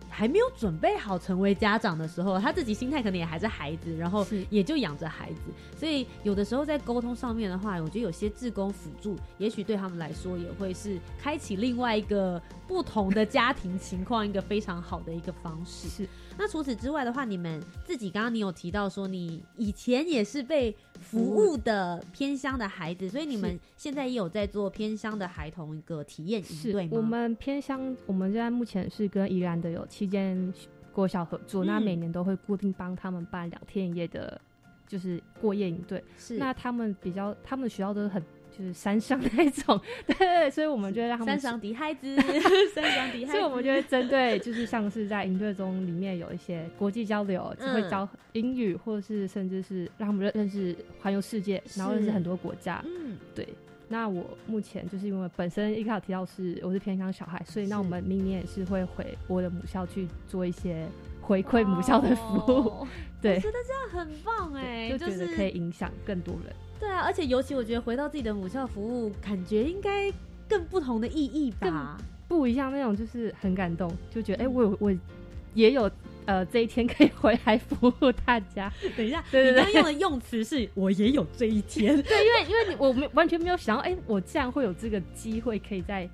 [0.08, 5.40] 还没有准备好成为家长的时候，他自己心态可能也还是孩子，然后也就养着孩子，
[5.78, 15.88] 所以有的时候在沟通上面的话，我觉得有些志工辅助，也许对他们来说也会是开启另外一个不同的家庭情况一个非常好的一个方式。
[15.88, 16.08] 是。
[16.40, 26.92] 那除此之外的话，你们自己刚刚你有提到说，你以前也是被服务的偏乡的孩子，所以你们现在也有在做偏乡的孩童一个体验营对吗？
[26.92, 30.50] 我们偏乡，我们现在目前是跟宜兰的有七间
[30.94, 34.40] 国小合作，那每年都会固定帮他们办两天一夜的，
[34.86, 36.02] 就是过夜营队。
[36.16, 38.22] 是，那他们比较，他们的学校都是很
[38.56, 39.80] 就是山上那种，
[40.18, 42.14] 对，所以我们就会让他们山上的孩子，
[42.74, 52.82] 山上的孩子，所以我们就会针对，就是像是在营队中里面有一些国际交流，就会教英语，或者是甚至是让他们认认识环游世界，然后认识很多国家。
[52.84, 53.48] 嗯，对。
[53.92, 60.86] 那我目前就是因为本身一开始提到是我是偏乡小孩，所以那我们明年也是会回我的母校去做一些
[61.20, 62.86] 回馈母校的服务。
[63.20, 66.54] 对，我觉得这样很棒哎，就觉得可以影响更多人。
[66.80, 70.10] 对啊，而且尤其我觉得回到自己的母校服务，感觉应该
[70.48, 74.92] 更不同的意义吧，不一样那种，就是很感动，就觉得哎，我我
[75.54, 75.88] 也有。
[76.26, 78.72] 呃，这一天可以回来服务大家。
[78.96, 81.96] 等一下， 你刚用的用词是“我也有这一天”。
[82.04, 86.08] 对，因为因为你我没完全没有想到，哎，我竟然会有这个机会可以再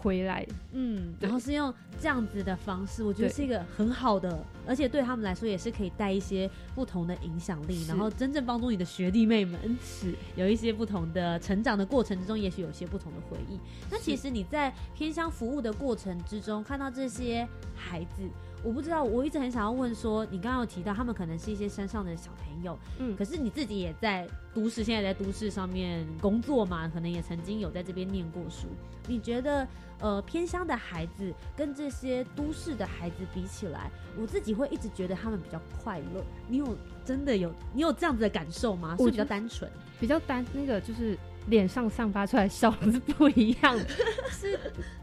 [0.00, 0.46] 回来。
[0.72, 13.58] 嗯，然后是用这样子的方式，我觉得是一个很好的，而且对他们来说也是可以带一些不同的影响力，然后真正帮助你的学弟妹们是有一些不同的成长的过程之中，也许有些不同的回忆。
[13.90, 18.22] 那其实你在偏乡服务的过程之中，看到这些孩子。
[18.64, 28.66] 我不知道，我一直很想要问说，你刚刚有提到他们可能是一些山上的小朋友，嗯，可是你自己也在都市，现在在都市上面工作嘛，可能也曾经有在这边念过书。
[29.06, 29.66] 你觉得，
[30.00, 33.90] 呃，偏乡的孩子跟这些都市的孩子比起来，
[34.20, 36.22] 我自己会一直觉得他们比较快乐。
[36.48, 38.96] 你有真的有你有这样子的感受吗？
[38.98, 43.86] 是比较单纯，比较单那个就是脸上散发出来笑容是不一样的，
[44.30, 44.58] 是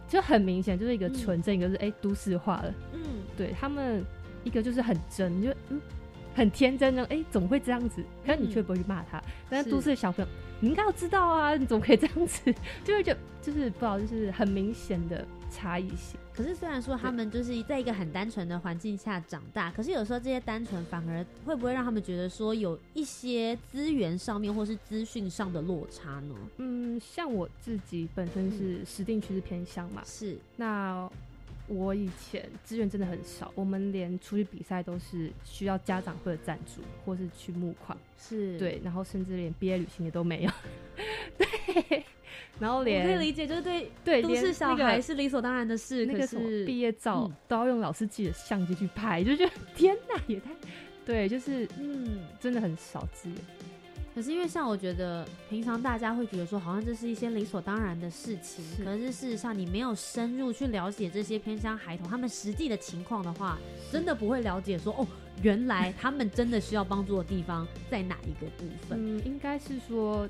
[0.08, 3.02] 就很明显就是一个纯正，一个是哎都市化了，嗯。
[3.38, 4.04] 对他们，
[4.44, 5.82] 一个就是很真，就嗯，
[6.36, 8.04] 很天真的，哎，怎么会这样子？
[8.26, 9.22] 可是你却不会去骂他。
[9.50, 12.54] 但是都市的小朋友，你应该要知道啊，你怎么可以这样子？
[12.84, 16.20] 就会觉就是不知道，就是很明显的差异性。
[16.34, 26.36] 可是虽然说他们就是在一个很单纯的环境下长大，可是有时候这些单纯反而会不会让他们觉得说有一些资源上面或是资讯上的落差呢？
[26.58, 31.10] 嗯，像我自己本身是石定区是偏乡嘛，是那。
[31.68, 40.52] 我以前资源真的很少，我们连出去比赛都是需要家长会的赞助，或是去募款，是对，然后甚至连毕业旅行也都没有，
[41.38, 42.04] 对，
[42.60, 50.52] 然后连可以理解，就是对对都市小孩是理所当然的事，那个什么毕业照都要用老师寄的相机去拍，就觉得 天哪，也太
[51.06, 53.38] 对，就是嗯，真的很少资源。
[54.16, 58.64] 可是因为像我觉得，平常大家会觉得说，好像这是一些理所当然的事情。
[58.82, 63.58] 可是事实上，你没有深入去了解这些偏乡孩童他们实际的情况的话，
[63.92, 65.06] 真的不会了解说，哦，
[65.42, 68.98] 原来他们真的需要帮助的地方在哪一个部分？
[68.98, 70.30] 嗯，应该是说，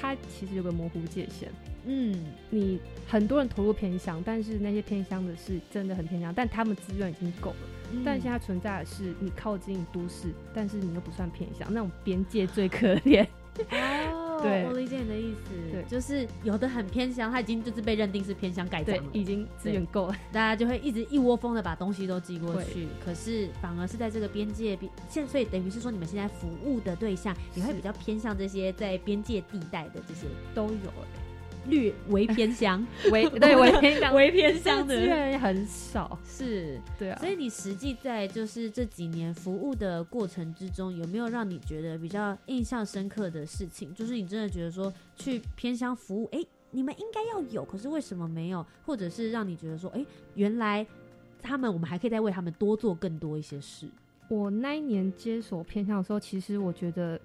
[0.00, 1.48] 他其实有个模糊界限。
[1.84, 2.16] 嗯，
[2.50, 7.56] 你很多人投入偏乡，但是那些偏乡的是真的很偏乡，但他们资源已经够了。
[8.04, 13.26] 但现在存在的是，你靠近都市，但是你又不算偏乡，那种边界最可怜。
[13.70, 15.50] 哦，对，我理解你的意思。
[15.70, 22.88] 对，就是有的很偏乡，他已经就是被认定是偏乡盖章了，已经资源够了，大家就会一直一窝蜂的把东西都寄过去。
[23.04, 30.90] 可是反而是在这个边界边，现所以等于是说，你们现在服务的对象也会比较偏向这些在边界地带的这些都有。
[31.66, 37.18] 略为偏乡， 为对为偏乡，为偏乡的人很少，是对啊。
[37.18, 43.94] 所以你实际在就是这几年服务的过程之中，有没有让你觉得比较印象深刻的事情？
[43.94, 48.64] 就是你真的觉得说去偏乡服务，哎，你们应该要有，可是为什么没有？
[48.84, 50.04] 或者是让你觉得说，哎，
[50.34, 50.86] 原来
[51.40, 53.88] 他们我们还可以再为他们多做更多一些事。
[54.28, 57.20] 我那一年接手偏乡的时候，其实我觉得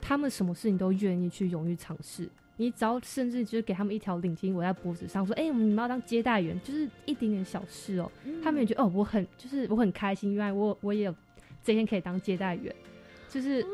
[0.00, 2.28] 他们什么事情都愿意去勇于尝试。
[2.56, 8.10] 你只要甚至就是给他们一条领巾围在脖子上，说：“哎，我们你们要当接待员，就是一点点小事哦。”
[8.42, 11.14] 他们也觉得哦，我很就是我很开心，原来我我也有
[11.64, 12.72] 这天可以当接待员，
[13.28, 13.64] 就是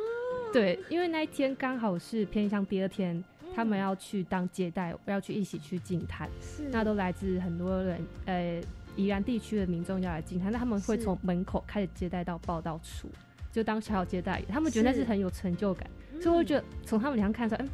[0.51, 3.23] 对，因为那一天刚好是偏向第二天，
[3.55, 6.27] 他们要去当接待，要去一起去进滩，
[6.71, 8.63] 那都来自很多人，呃，
[8.97, 13.09] 宜兰地区的民众要来进滩，那他们会从门口开始接待到报道处，
[13.53, 15.87] 就当小小接待员，他们觉得那是很有成就感，
[16.23, 17.69] 所以我觉得从他们脸上看出来，嗯。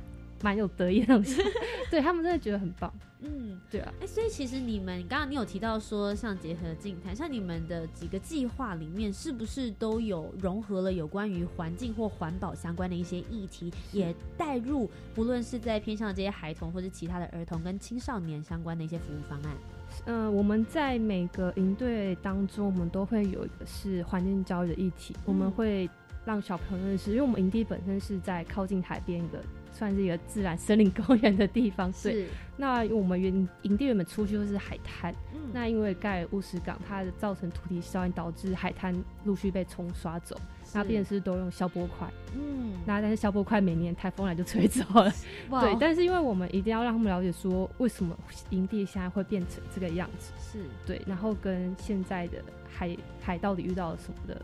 [0.47, 1.43] 蛮有得意的东西，
[1.91, 2.93] 对他们真的觉得很棒。
[3.19, 3.93] 嗯，对啊。
[4.01, 19.57] 哎，所以其实你们刚刚你有提到说，像结合静态，像你们的几个计划里面，是不是都有融合了有关于环境或环保相关的一些议题，也带入，不论是在偏向这些孩童或者其他的儿童跟青少年相关的一些服务方案。
[20.05, 25.91] 嗯，我们在每个营队当中，我们都会有一个是环境教育的议题，我们会
[26.25, 29.43] 让小朋友认识，因为我们营地本身是在靠近海边一个。
[29.77, 31.93] 算是一个自然森林公园的地方。
[31.93, 32.27] 是。
[32.57, 40.35] 那我们原营地原本出去就是海滩，嗯，那因为盖乌石港，它造成土地效应，导致海滩陆续被冲刷走。
[40.73, 45.13] 那便是都用消波块，嗯，那但是消波块每年台风来就吹走了，
[45.49, 45.77] 对。
[45.79, 48.19] 但是因为我们一定要让他们了解说，为什么
[48.51, 51.01] 营地现在会变成这个样子，是对。
[51.07, 54.43] 然后跟现在的海海到底遇到了什么的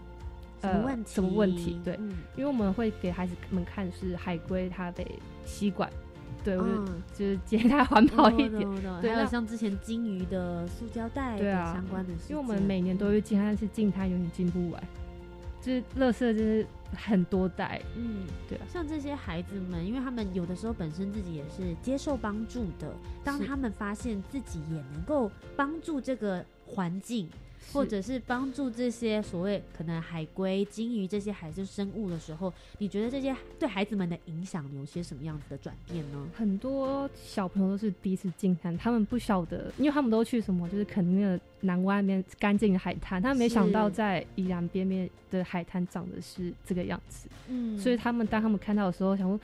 [0.62, 1.14] 什么问题？
[1.14, 1.80] 什么问题？
[1.84, 1.94] 对，
[2.36, 5.06] 因为我们会给孩子们看是海龟它被
[5.44, 5.90] 吸管，
[6.44, 8.60] 对，我就就是接它环保一点，
[9.02, 9.12] 对。
[9.12, 14.82] 还有像之前金鱼的塑胶袋对啊相关的，因为我们每年都会进，但是进它永远进不完。
[15.60, 18.66] 就是乐色，就是很多袋，嗯，对啊。
[18.68, 22.92] 像这些孩子们，因为他们有的时候本身自己也是接受帮助的，
[23.22, 27.28] 当他们发现自己也能够帮助这个环境。
[27.72, 36.26] 或者是帮助这些所谓可能海龟、鲸鱼这些海生生物的时候，你觉得这些对孩子们的影响有些什么样子的转变呢？
[36.34, 47.28] 很多小朋友都是第一次进滩，他们不晓得，因为他们都去什么，就是肯定的南湾那边干净的海滩，他们没想到在宜兰边边的海滩长的是这个样子。
[47.48, 49.38] 嗯，所以他们当他们看到的时候，想说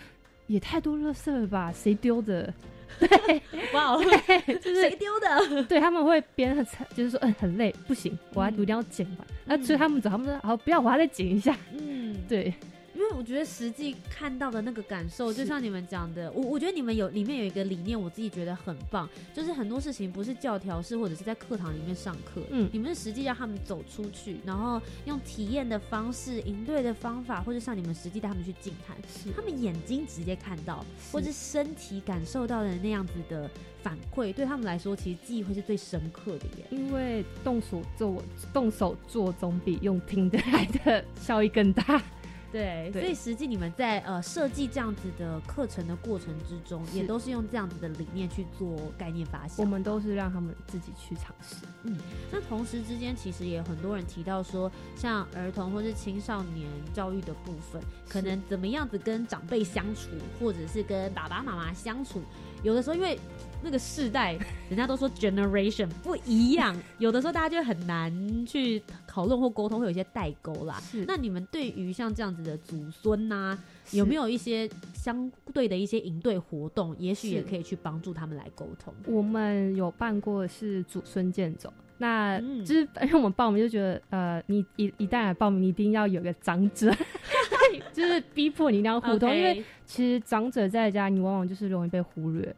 [0.46, 1.72] 也太多垃圾了吧？
[1.72, 2.52] 谁丢的？
[3.00, 3.96] 对，哇，
[4.46, 5.62] 就是谁丢的？
[5.68, 9.26] 对他们会编很就是说，嗯，很累，不行，我还一定要剪完。
[9.44, 11.56] 那所以他们走，他们说，好，不要，我还再剪一下。
[11.78, 12.52] 嗯，对。
[12.98, 33.48] 因为我觉得实际看到的那个感受，就像你们讲的，我我觉得你们有里面有一个理念，我自己觉得很棒，就是很多事情不是教条式或者是在课堂里面上课，嗯，你们是实际让他们走出去，然后用体验的方式、应对的方法，或者像你们实际带他们去静谈，是他们眼睛直接看到，或者身体感受到的那样子的
[33.80, 36.66] 反馈，对他们来说，其实记忆会是最深刻的耶。
[36.70, 38.20] 因为动手做，
[38.52, 42.02] 动手做总比用听的来的效益更大。
[42.50, 49.64] 对，所以实际你们在呃设计这样子的课程的过程之中，也都是用这样子的理念去做概念发现。
[49.64, 51.56] 我们都是让他们自己去尝试。
[51.84, 51.96] 嗯，
[52.32, 60.08] 那同时之间其实也有很多人提到说，像儿童或是青少年教育的部分，可能怎么样子跟长辈相处，
[60.40, 62.22] 或者是跟爸爸妈妈相处，
[62.62, 63.18] 有的时候因为。
[63.62, 64.38] 那个世代，
[64.68, 70.80] 人家都说 generation 不一样， 有的时候大家就很难去讨论或沟通，会有一些代沟啦。
[70.80, 73.58] 是，那你们对于像这样子的祖孙呐，
[73.90, 78.94] 有没有一些相对的一些营队活动，也许也可以去帮助他们来沟通？
[79.06, 86.94] 我们有办过是祖孙健走，那就是 因为我们报名就觉得，呃，你一一旦来报名，你一定要有个长者，
[87.92, 92.54] 就是逼迫你一定要互动，因为其实长者在家，你往往就是容易被忽略。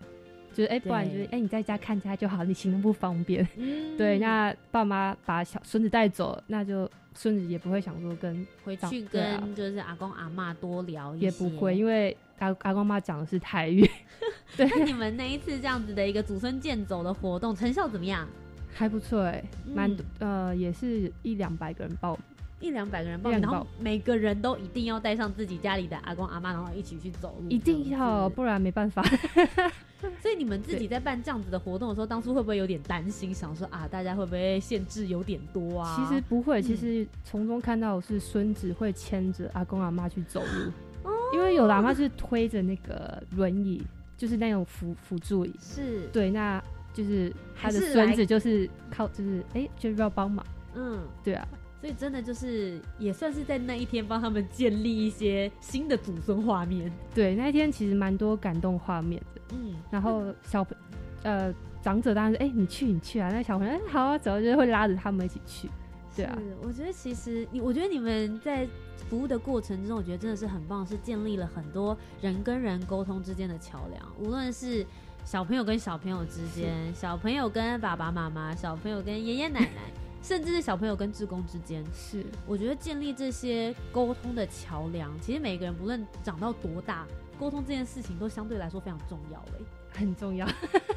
[0.61, 3.46] 就是哎，不然就是哎，你在家看家就好，你行动不方便。
[3.56, 13.88] 嗯，对，那爸妈把小孙子带走，那就孙子也不会想说跟回去跟就是阿公阿妈多聊一些，也不会，因为阿阿公妈讲的是台语。
[14.54, 18.28] 对，那你们那一次这样子的一个祖孙健走的活动，成效怎么样？
[18.74, 19.42] 还不错哎，
[19.74, 22.18] 蛮呃，也是一两百个人报。
[22.61, 27.48] 一两百个人报名，然后每个人都一定要带上自己家里的阿公阿妈，然后一起去走路。
[27.48, 29.02] 一定要，不然没办法。
[30.20, 35.96] 所以你们自己在办这样子的活动的时候，当初会不会有点担心，想说啊，大家会不会限制有点多啊？
[35.96, 43.82] 其实不会，其实从中看到是孙子会牵着阿公阿妈去走路，哦因为有的阿妈是推着那个轮椅，
[44.16, 45.55] 就是那种辅辅助椅。
[45.61, 50.44] 是对，那就是他的孙子就是靠，就是哎，就是要帮忙。
[50.74, 51.46] 嗯，对啊。
[51.80, 56.92] 所以真的就是也算是在那一天帮他们建立一些新的祖孙画面。
[57.14, 59.39] 对，那一天其实蛮多感动画面的。
[59.53, 60.76] 嗯，然后小朋
[61.22, 65.70] 呃长者当然是哎你去你去啊，那小朋友哎好啊走，就会拉着他们一起去。
[66.16, 68.66] 对啊，我觉得其实你我觉得你们在
[69.09, 74.84] 服务的过程中，我觉得真的是很棒，是建立了很多人跟人沟通之间的桥梁，无论是
[75.24, 79.90] 小朋友跟小朋友之间，小朋友跟爸爸妈妈，小朋友跟爷爷奶奶。
[80.22, 82.22] 甚至是小朋友跟志工之间，是。
[82.46, 87.07] 我觉得建立这些沟通的桥梁，其实每个人不论长到多大，
[87.41, 89.64] 沟通这件事情都相对来说非常重要诶，
[89.99, 90.47] 很重要，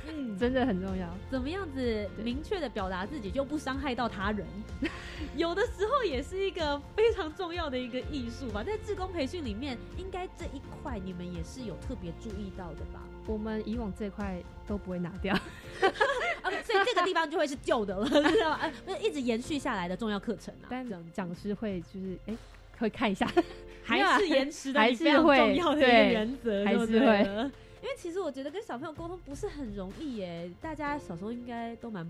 [0.10, 1.08] 嗯， 真的很重要。
[1.32, 4.46] 怎么样子明确的表达自己，就不伤害到他人，
[5.38, 8.62] 有的时候也是一个非常重要的一个艺术吧。
[8.62, 13.00] 在志工培训里面，应该这一块你们也是有特别注意到的吧？
[13.26, 15.34] 我们以往这块都不会拿掉。
[16.44, 18.60] 啊，所以这个地方就会是旧的了，知道吗？
[19.02, 20.68] 一直延续下来的重要课程啊。
[20.70, 22.36] 但讲讲师会就是哎，
[22.78, 23.30] 会看一下，
[23.84, 27.52] 还是延迟的，还是会重要的一个原则，还是会。
[27.84, 32.10] 因为其实我觉得跟小朋友沟通不是很容易耶，大家小时候应该都蛮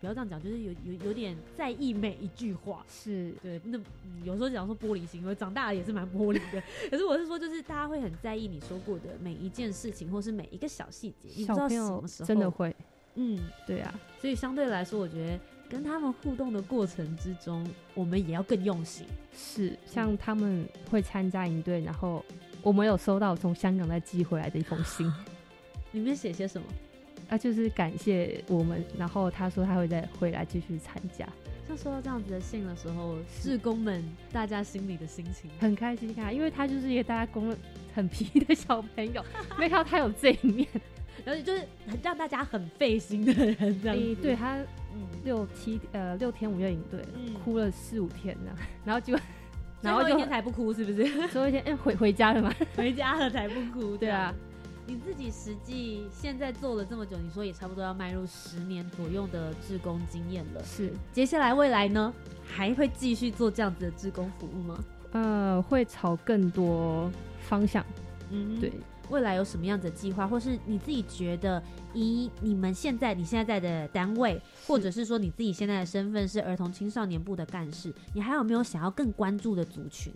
[0.00, 2.82] 不要这样讲，就是有有有点在意每一句话。
[2.88, 3.78] 是对，那
[4.24, 6.62] 有时候讲说玻璃心，因为长大了也是蛮玻璃的。
[6.90, 11.28] 可是我是说，就是大家会很在意你说过的每一件事情，或是每一个小细节。
[11.36, 12.74] 你知道什么时候真的会？
[13.16, 13.94] 嗯，对啊。
[14.18, 15.38] 所以相对来说，我觉得
[15.72, 19.06] 跟他们互动的过程之中，我们也要更用心。
[19.34, 22.22] 是，像他们会参加营队，然后
[22.62, 25.10] 我们有收到从香港再寄回来的一封信，
[25.92, 26.66] 里面写些什么？
[27.30, 31.26] 啊，就是感谢我们，然后他说他会再回来继续参加。
[31.66, 37.56] 像收到这样子的信的时候，志工们大家心里的心情很开心啊，因为他就是一个大家公
[37.94, 39.24] 很皮的小朋友，
[39.58, 40.68] 没看到他有这一面，
[41.24, 41.66] 然后就是
[42.02, 44.14] 让大家很费心的人这样子。
[44.20, 44.58] 对他，
[45.24, 47.04] 六七呃六天五月营队，
[47.44, 48.50] 哭了四五天呢，
[48.84, 49.16] 然后就
[49.80, 51.04] 然后一天才不哭是不是？
[51.28, 52.54] 最后一天，哎回回家了吗？
[52.76, 54.34] 回家了才不哭，对啊。
[54.84, 60.64] 你自己实际现在做了这么久，你说也差不多要迈入十年左右的志工经验了。
[60.64, 62.12] 是，接下来未来呢，
[62.44, 64.84] 还会继续做这样子的志工服务吗？
[65.12, 67.84] 呃，会朝更多方向。
[68.30, 68.72] 嗯，对。
[69.10, 75.02] 未来有什么样子的计划，或是你自己觉得，以你们现在你现在在的单位，或者是。
[75.02, 80.12] 说你自己现在的身份是儿童青少年部的干事，你还有没有想要更关注的族群，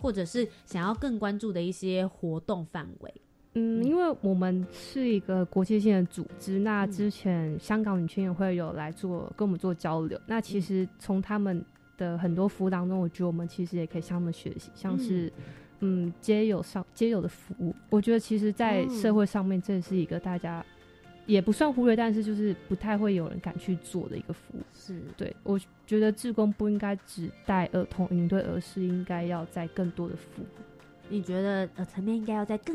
[0.00, 3.14] 或者是想要更关注的一些活动范围？
[3.52, 10.18] 嗯，因为我们是一个国际性的组织，那之前香港女青年会有来做跟我们做交流。
[10.26, 11.62] 那其实从他们
[11.98, 15.42] 的很多服务当中，我觉得我们其实也可以向他们学习，像是嗯
[16.20, 17.74] 街友上皆有的服务。
[17.90, 20.64] 我觉得其实，在社会上面，这是一个大家
[21.26, 24.62] 也不算忽略，但是就是不太会有人敢去做的一个服务。
[24.74, 30.46] 是对，我觉得志工不应该只带儿童营队，而是应该要在更多的服务。
[31.10, 32.74] 你觉得呃层面应该要再更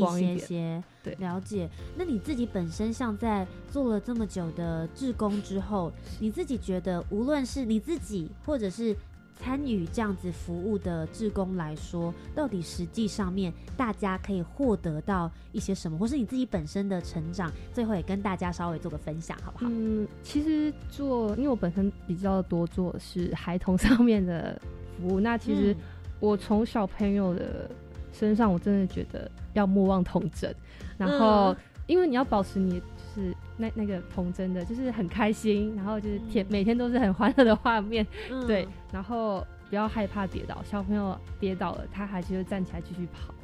[0.00, 1.68] 广一些些，对，了解。
[1.96, 8.96] 那你自己本身像在做了这么久的志工之后，你自己觉得无论是你自己或者是
[9.38, 19.66] 参与这样子服务的志工来说，到底实际上面大家可以获得到一些什么，或是你自己本身的成长，最后也跟大家稍微做个分享，好不好？
[19.70, 24.60] 嗯，其实做，因为我本身比较多做是孩童上面的
[25.00, 25.74] 服务，那其实。
[26.20, 27.70] 我从小朋友的
[28.12, 30.52] 身上，我真的觉得要莫忘童真。
[30.96, 31.54] 然后，
[31.86, 38.06] 因为你要保持你就是那那个童真的，就是很开心，然后就是天每天都是很欢乐的画面，
[38.46, 38.66] 对。
[38.90, 43.34] 然后不要害怕跌倒，小朋友跌倒了，他还是会站起来继续跑。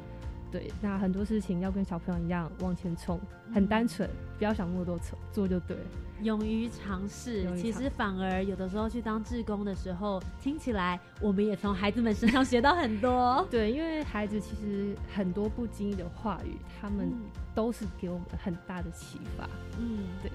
[0.55, 3.19] 对，那很多事情要跟小朋友一样往前冲，
[3.53, 5.75] 很单纯，不要想那么多，做做就对。
[6.21, 13.45] 勇于尝试，其实反而有的时候去当志工的时候，听起来我们也从孩子们身上学到很多。
[13.51, 17.11] 对，因为孩子其实很多不经意的话语，他们
[17.53, 19.49] 都是给我们很大的启发。
[19.77, 20.31] 嗯，对。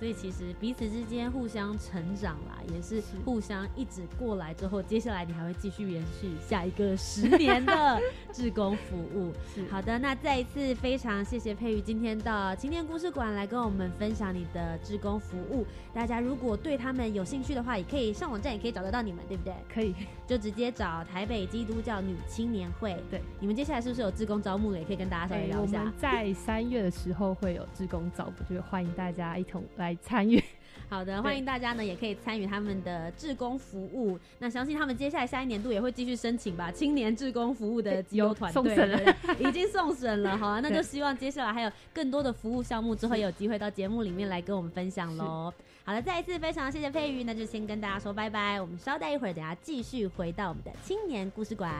[0.00, 8.00] 所以其实彼此之间互相成长啦，也是互相一直过来之后，接下来你还会继续延续下一个十 年的
[8.32, 9.30] 志工服务。
[9.70, 15.66] 好的，那再一次非常谢谢佩瑜今天到青年故事馆来跟我们分享你的志工服务。
[15.92, 19.52] 大家如果对他们有兴趣的话，也可以上网站，也可以找得到你们，对不对？
[19.70, 19.94] 可以，
[20.26, 22.96] 就直接找台北基督教女青年会。
[23.10, 24.78] 对，你们接下来是不是有志工招募了？
[24.78, 25.80] 也可以跟大家稍微聊一下。
[25.80, 29.89] 我们在三月的时候会有志工招募，就是欢迎大家一同来。
[29.96, 30.42] 参与，
[30.88, 34.18] 好的，欢迎大家呢，也可以参与他们的志工服务。
[34.38, 36.70] 那相信他们接下来下一年度也会继续申请吧。
[36.70, 45.52] 青年志工服务的机构团队已经送审了， 好啊，那就希望接下来还有更多的服务项目，之后有机会到节目里面来跟我们分享喽。
[45.84, 48.60] 好了，再一次非常谢谢佩瑜，那就先跟大家说拜拜。
[48.60, 51.72] 我们稍待一会儿，等下继续回到我们的青年故事馆。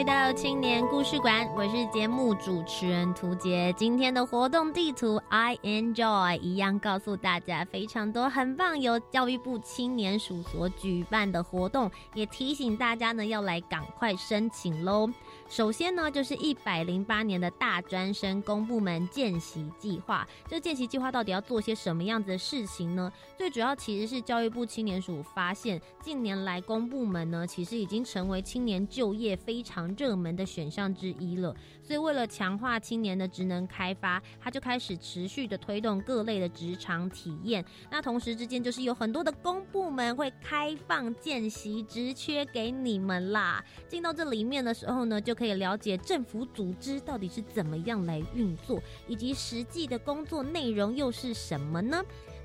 [0.00, 3.70] 回到青年故事馆，我是节目主持人涂杰。
[3.76, 15.10] 今天的活动地图 I enjoy 一样告诉大家非常多很棒，由教育部青年署所举办的活动，也提醒大家呢要来赶快申请喽。
[15.50, 20.24] 首先呢，就是一百零八年的大专生公部门见习计划。
[20.46, 23.12] 这见习计划到底要做些什么样子的事情呢？
[23.36, 31.52] 最主要其实是教育部青年署发现，近年来公部门呢，其实已经成为青年就业非常热门的选项之一了。
[31.90, 37.64] 所以为了强化青年的职能开发，他就开始持续的推动各类的职场体验。
[37.90, 43.60] 那同时之间，就是有很多的公部门会开放见习职缺给你们啦。
[43.88, 52.00] 进到这里面的时候呢，就可以了解政府组织到底是怎么样来运作，以及实际的工作内容又是什么呢？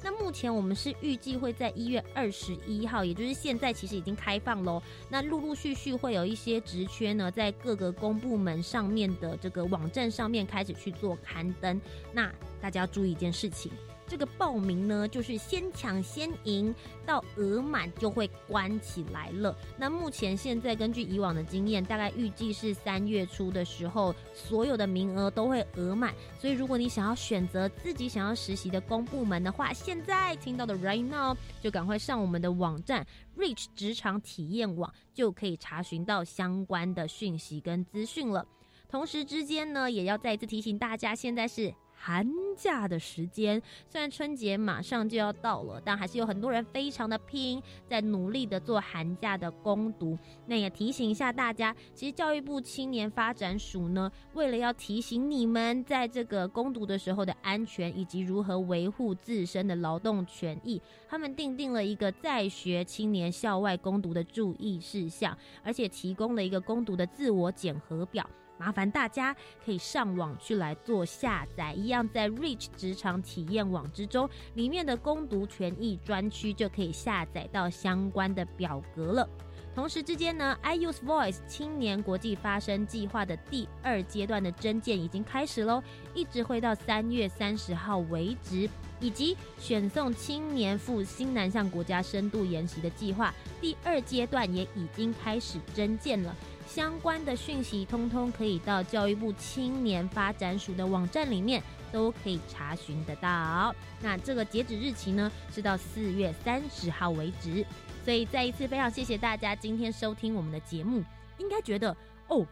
[0.06, 4.80] 那目前我们是预计会在一月二十一号，也就是现在，其实已经开放喽。
[5.10, 11.82] 那陆陆续续会有一些职缺呢，在各个公部门上面的这个网站上面开始去做刊登。
[12.14, 12.32] 那
[12.62, 13.72] 大家要注意一件事情。
[14.08, 16.74] 这个报名呢，就是先抢先赢，
[17.06, 19.56] 到额满就会关起来了。
[19.78, 26.14] 那目前现在根据以往的经验，大概预计是三月初的时候，所有的名额都会额满。
[26.40, 33.06] 所以如果你想要选择自己想要实习的公部门的话，现在听到的 right now 就赶快上我们的网站
[33.38, 38.46] Reach 职场体验网，就可以查询到相关的讯息跟资讯了。
[38.88, 41.74] 同时之间呢，也要再一次提醒大家，现在是。
[42.06, 42.24] 寒
[42.56, 50.16] 假的时间，虽然春节马上就要到了，但还是有很多人非常的拼，在努力的做寒假的攻读。
[50.46, 60.80] 那也提醒一下大家，其实教育部青年发展署呢，为了要提醒你们在这个攻读的时候的安全，以及如何维护自身的劳动权益，
[61.10, 68.30] 他们定定了一个在学青年校外攻读的注意事项，而且提供了一个攻读的自我检核表。
[68.58, 79.30] 麻烦大家可以上网去来做下载，一样在 Reach 职场体验网之中，里面的攻读权益专区就可以下载到相关的表格了。
[79.74, 85.84] 同时之间呢，I Use Voice 青年国际发声计划的第二阶段的征件已经开始喽，
[86.14, 88.70] 一直会到三月三十号为止，
[89.02, 96.34] 以及选送青年赴新南向国家深度研习的计划第二阶段也已经开始征件了。
[96.76, 103.74] 相关的讯息，通通可以到教育部青年发展署的网站里面都可以查询得到。
[104.02, 107.66] 那这个截止日期呢，是到四月三十号为止。
[108.04, 111.02] 所以再一次非常谢谢大家今天收听我们的节目，
[111.38, 111.96] 应该觉得
[112.28, 112.46] 哦。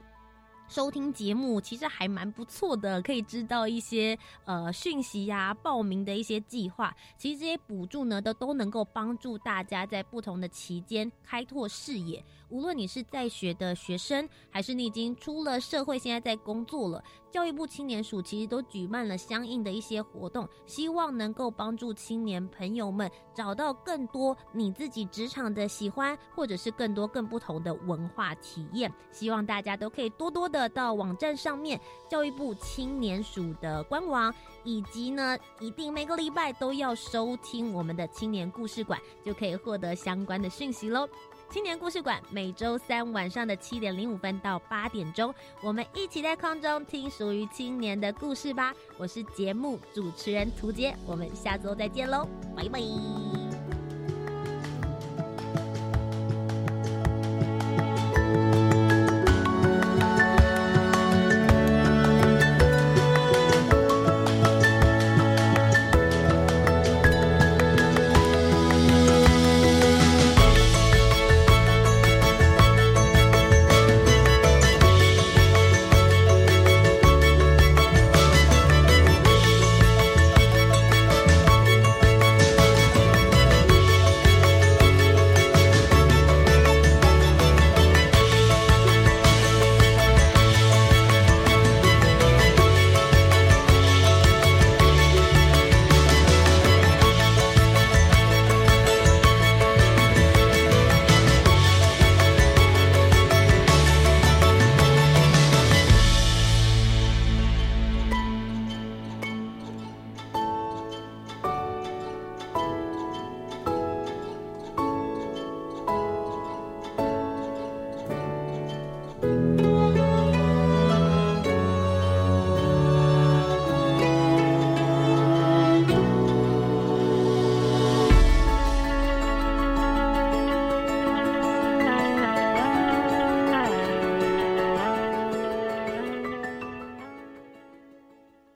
[0.70, 6.96] 收听节目其实还蛮不错的，可以知道一些呃讯息呀、报名的一些计划。
[7.16, 12.24] 其实这些补助呢，都都能够帮助大家在不同的期间开拓视野。
[12.50, 17.04] 无论你是在学的学生，还是你已经出了社会，现在在工作了。
[17.32, 28.94] 教育部青年署其实都举办了相应的一些活动，希望能够帮助青年朋友们找到更多你自己职场的喜欢，或者是更多更不同的文化体验。
[29.12, 34.32] 希望大家都可以多多的到网站上面，教育部青年署的官网，
[34.64, 41.10] 以及呢，一定每个礼拜都要收听我们的青年故事馆，就可以获得相关的讯息喽。
[41.54, 45.32] 青年故事馆每周三晚上的七点零五分到八点钟，
[45.62, 48.74] 我们一起在空中听属于青年的故事吧。
[48.98, 52.28] 我是节目主持人涂杰，我们下周再见喽，
[52.58, 53.43] 拜拜。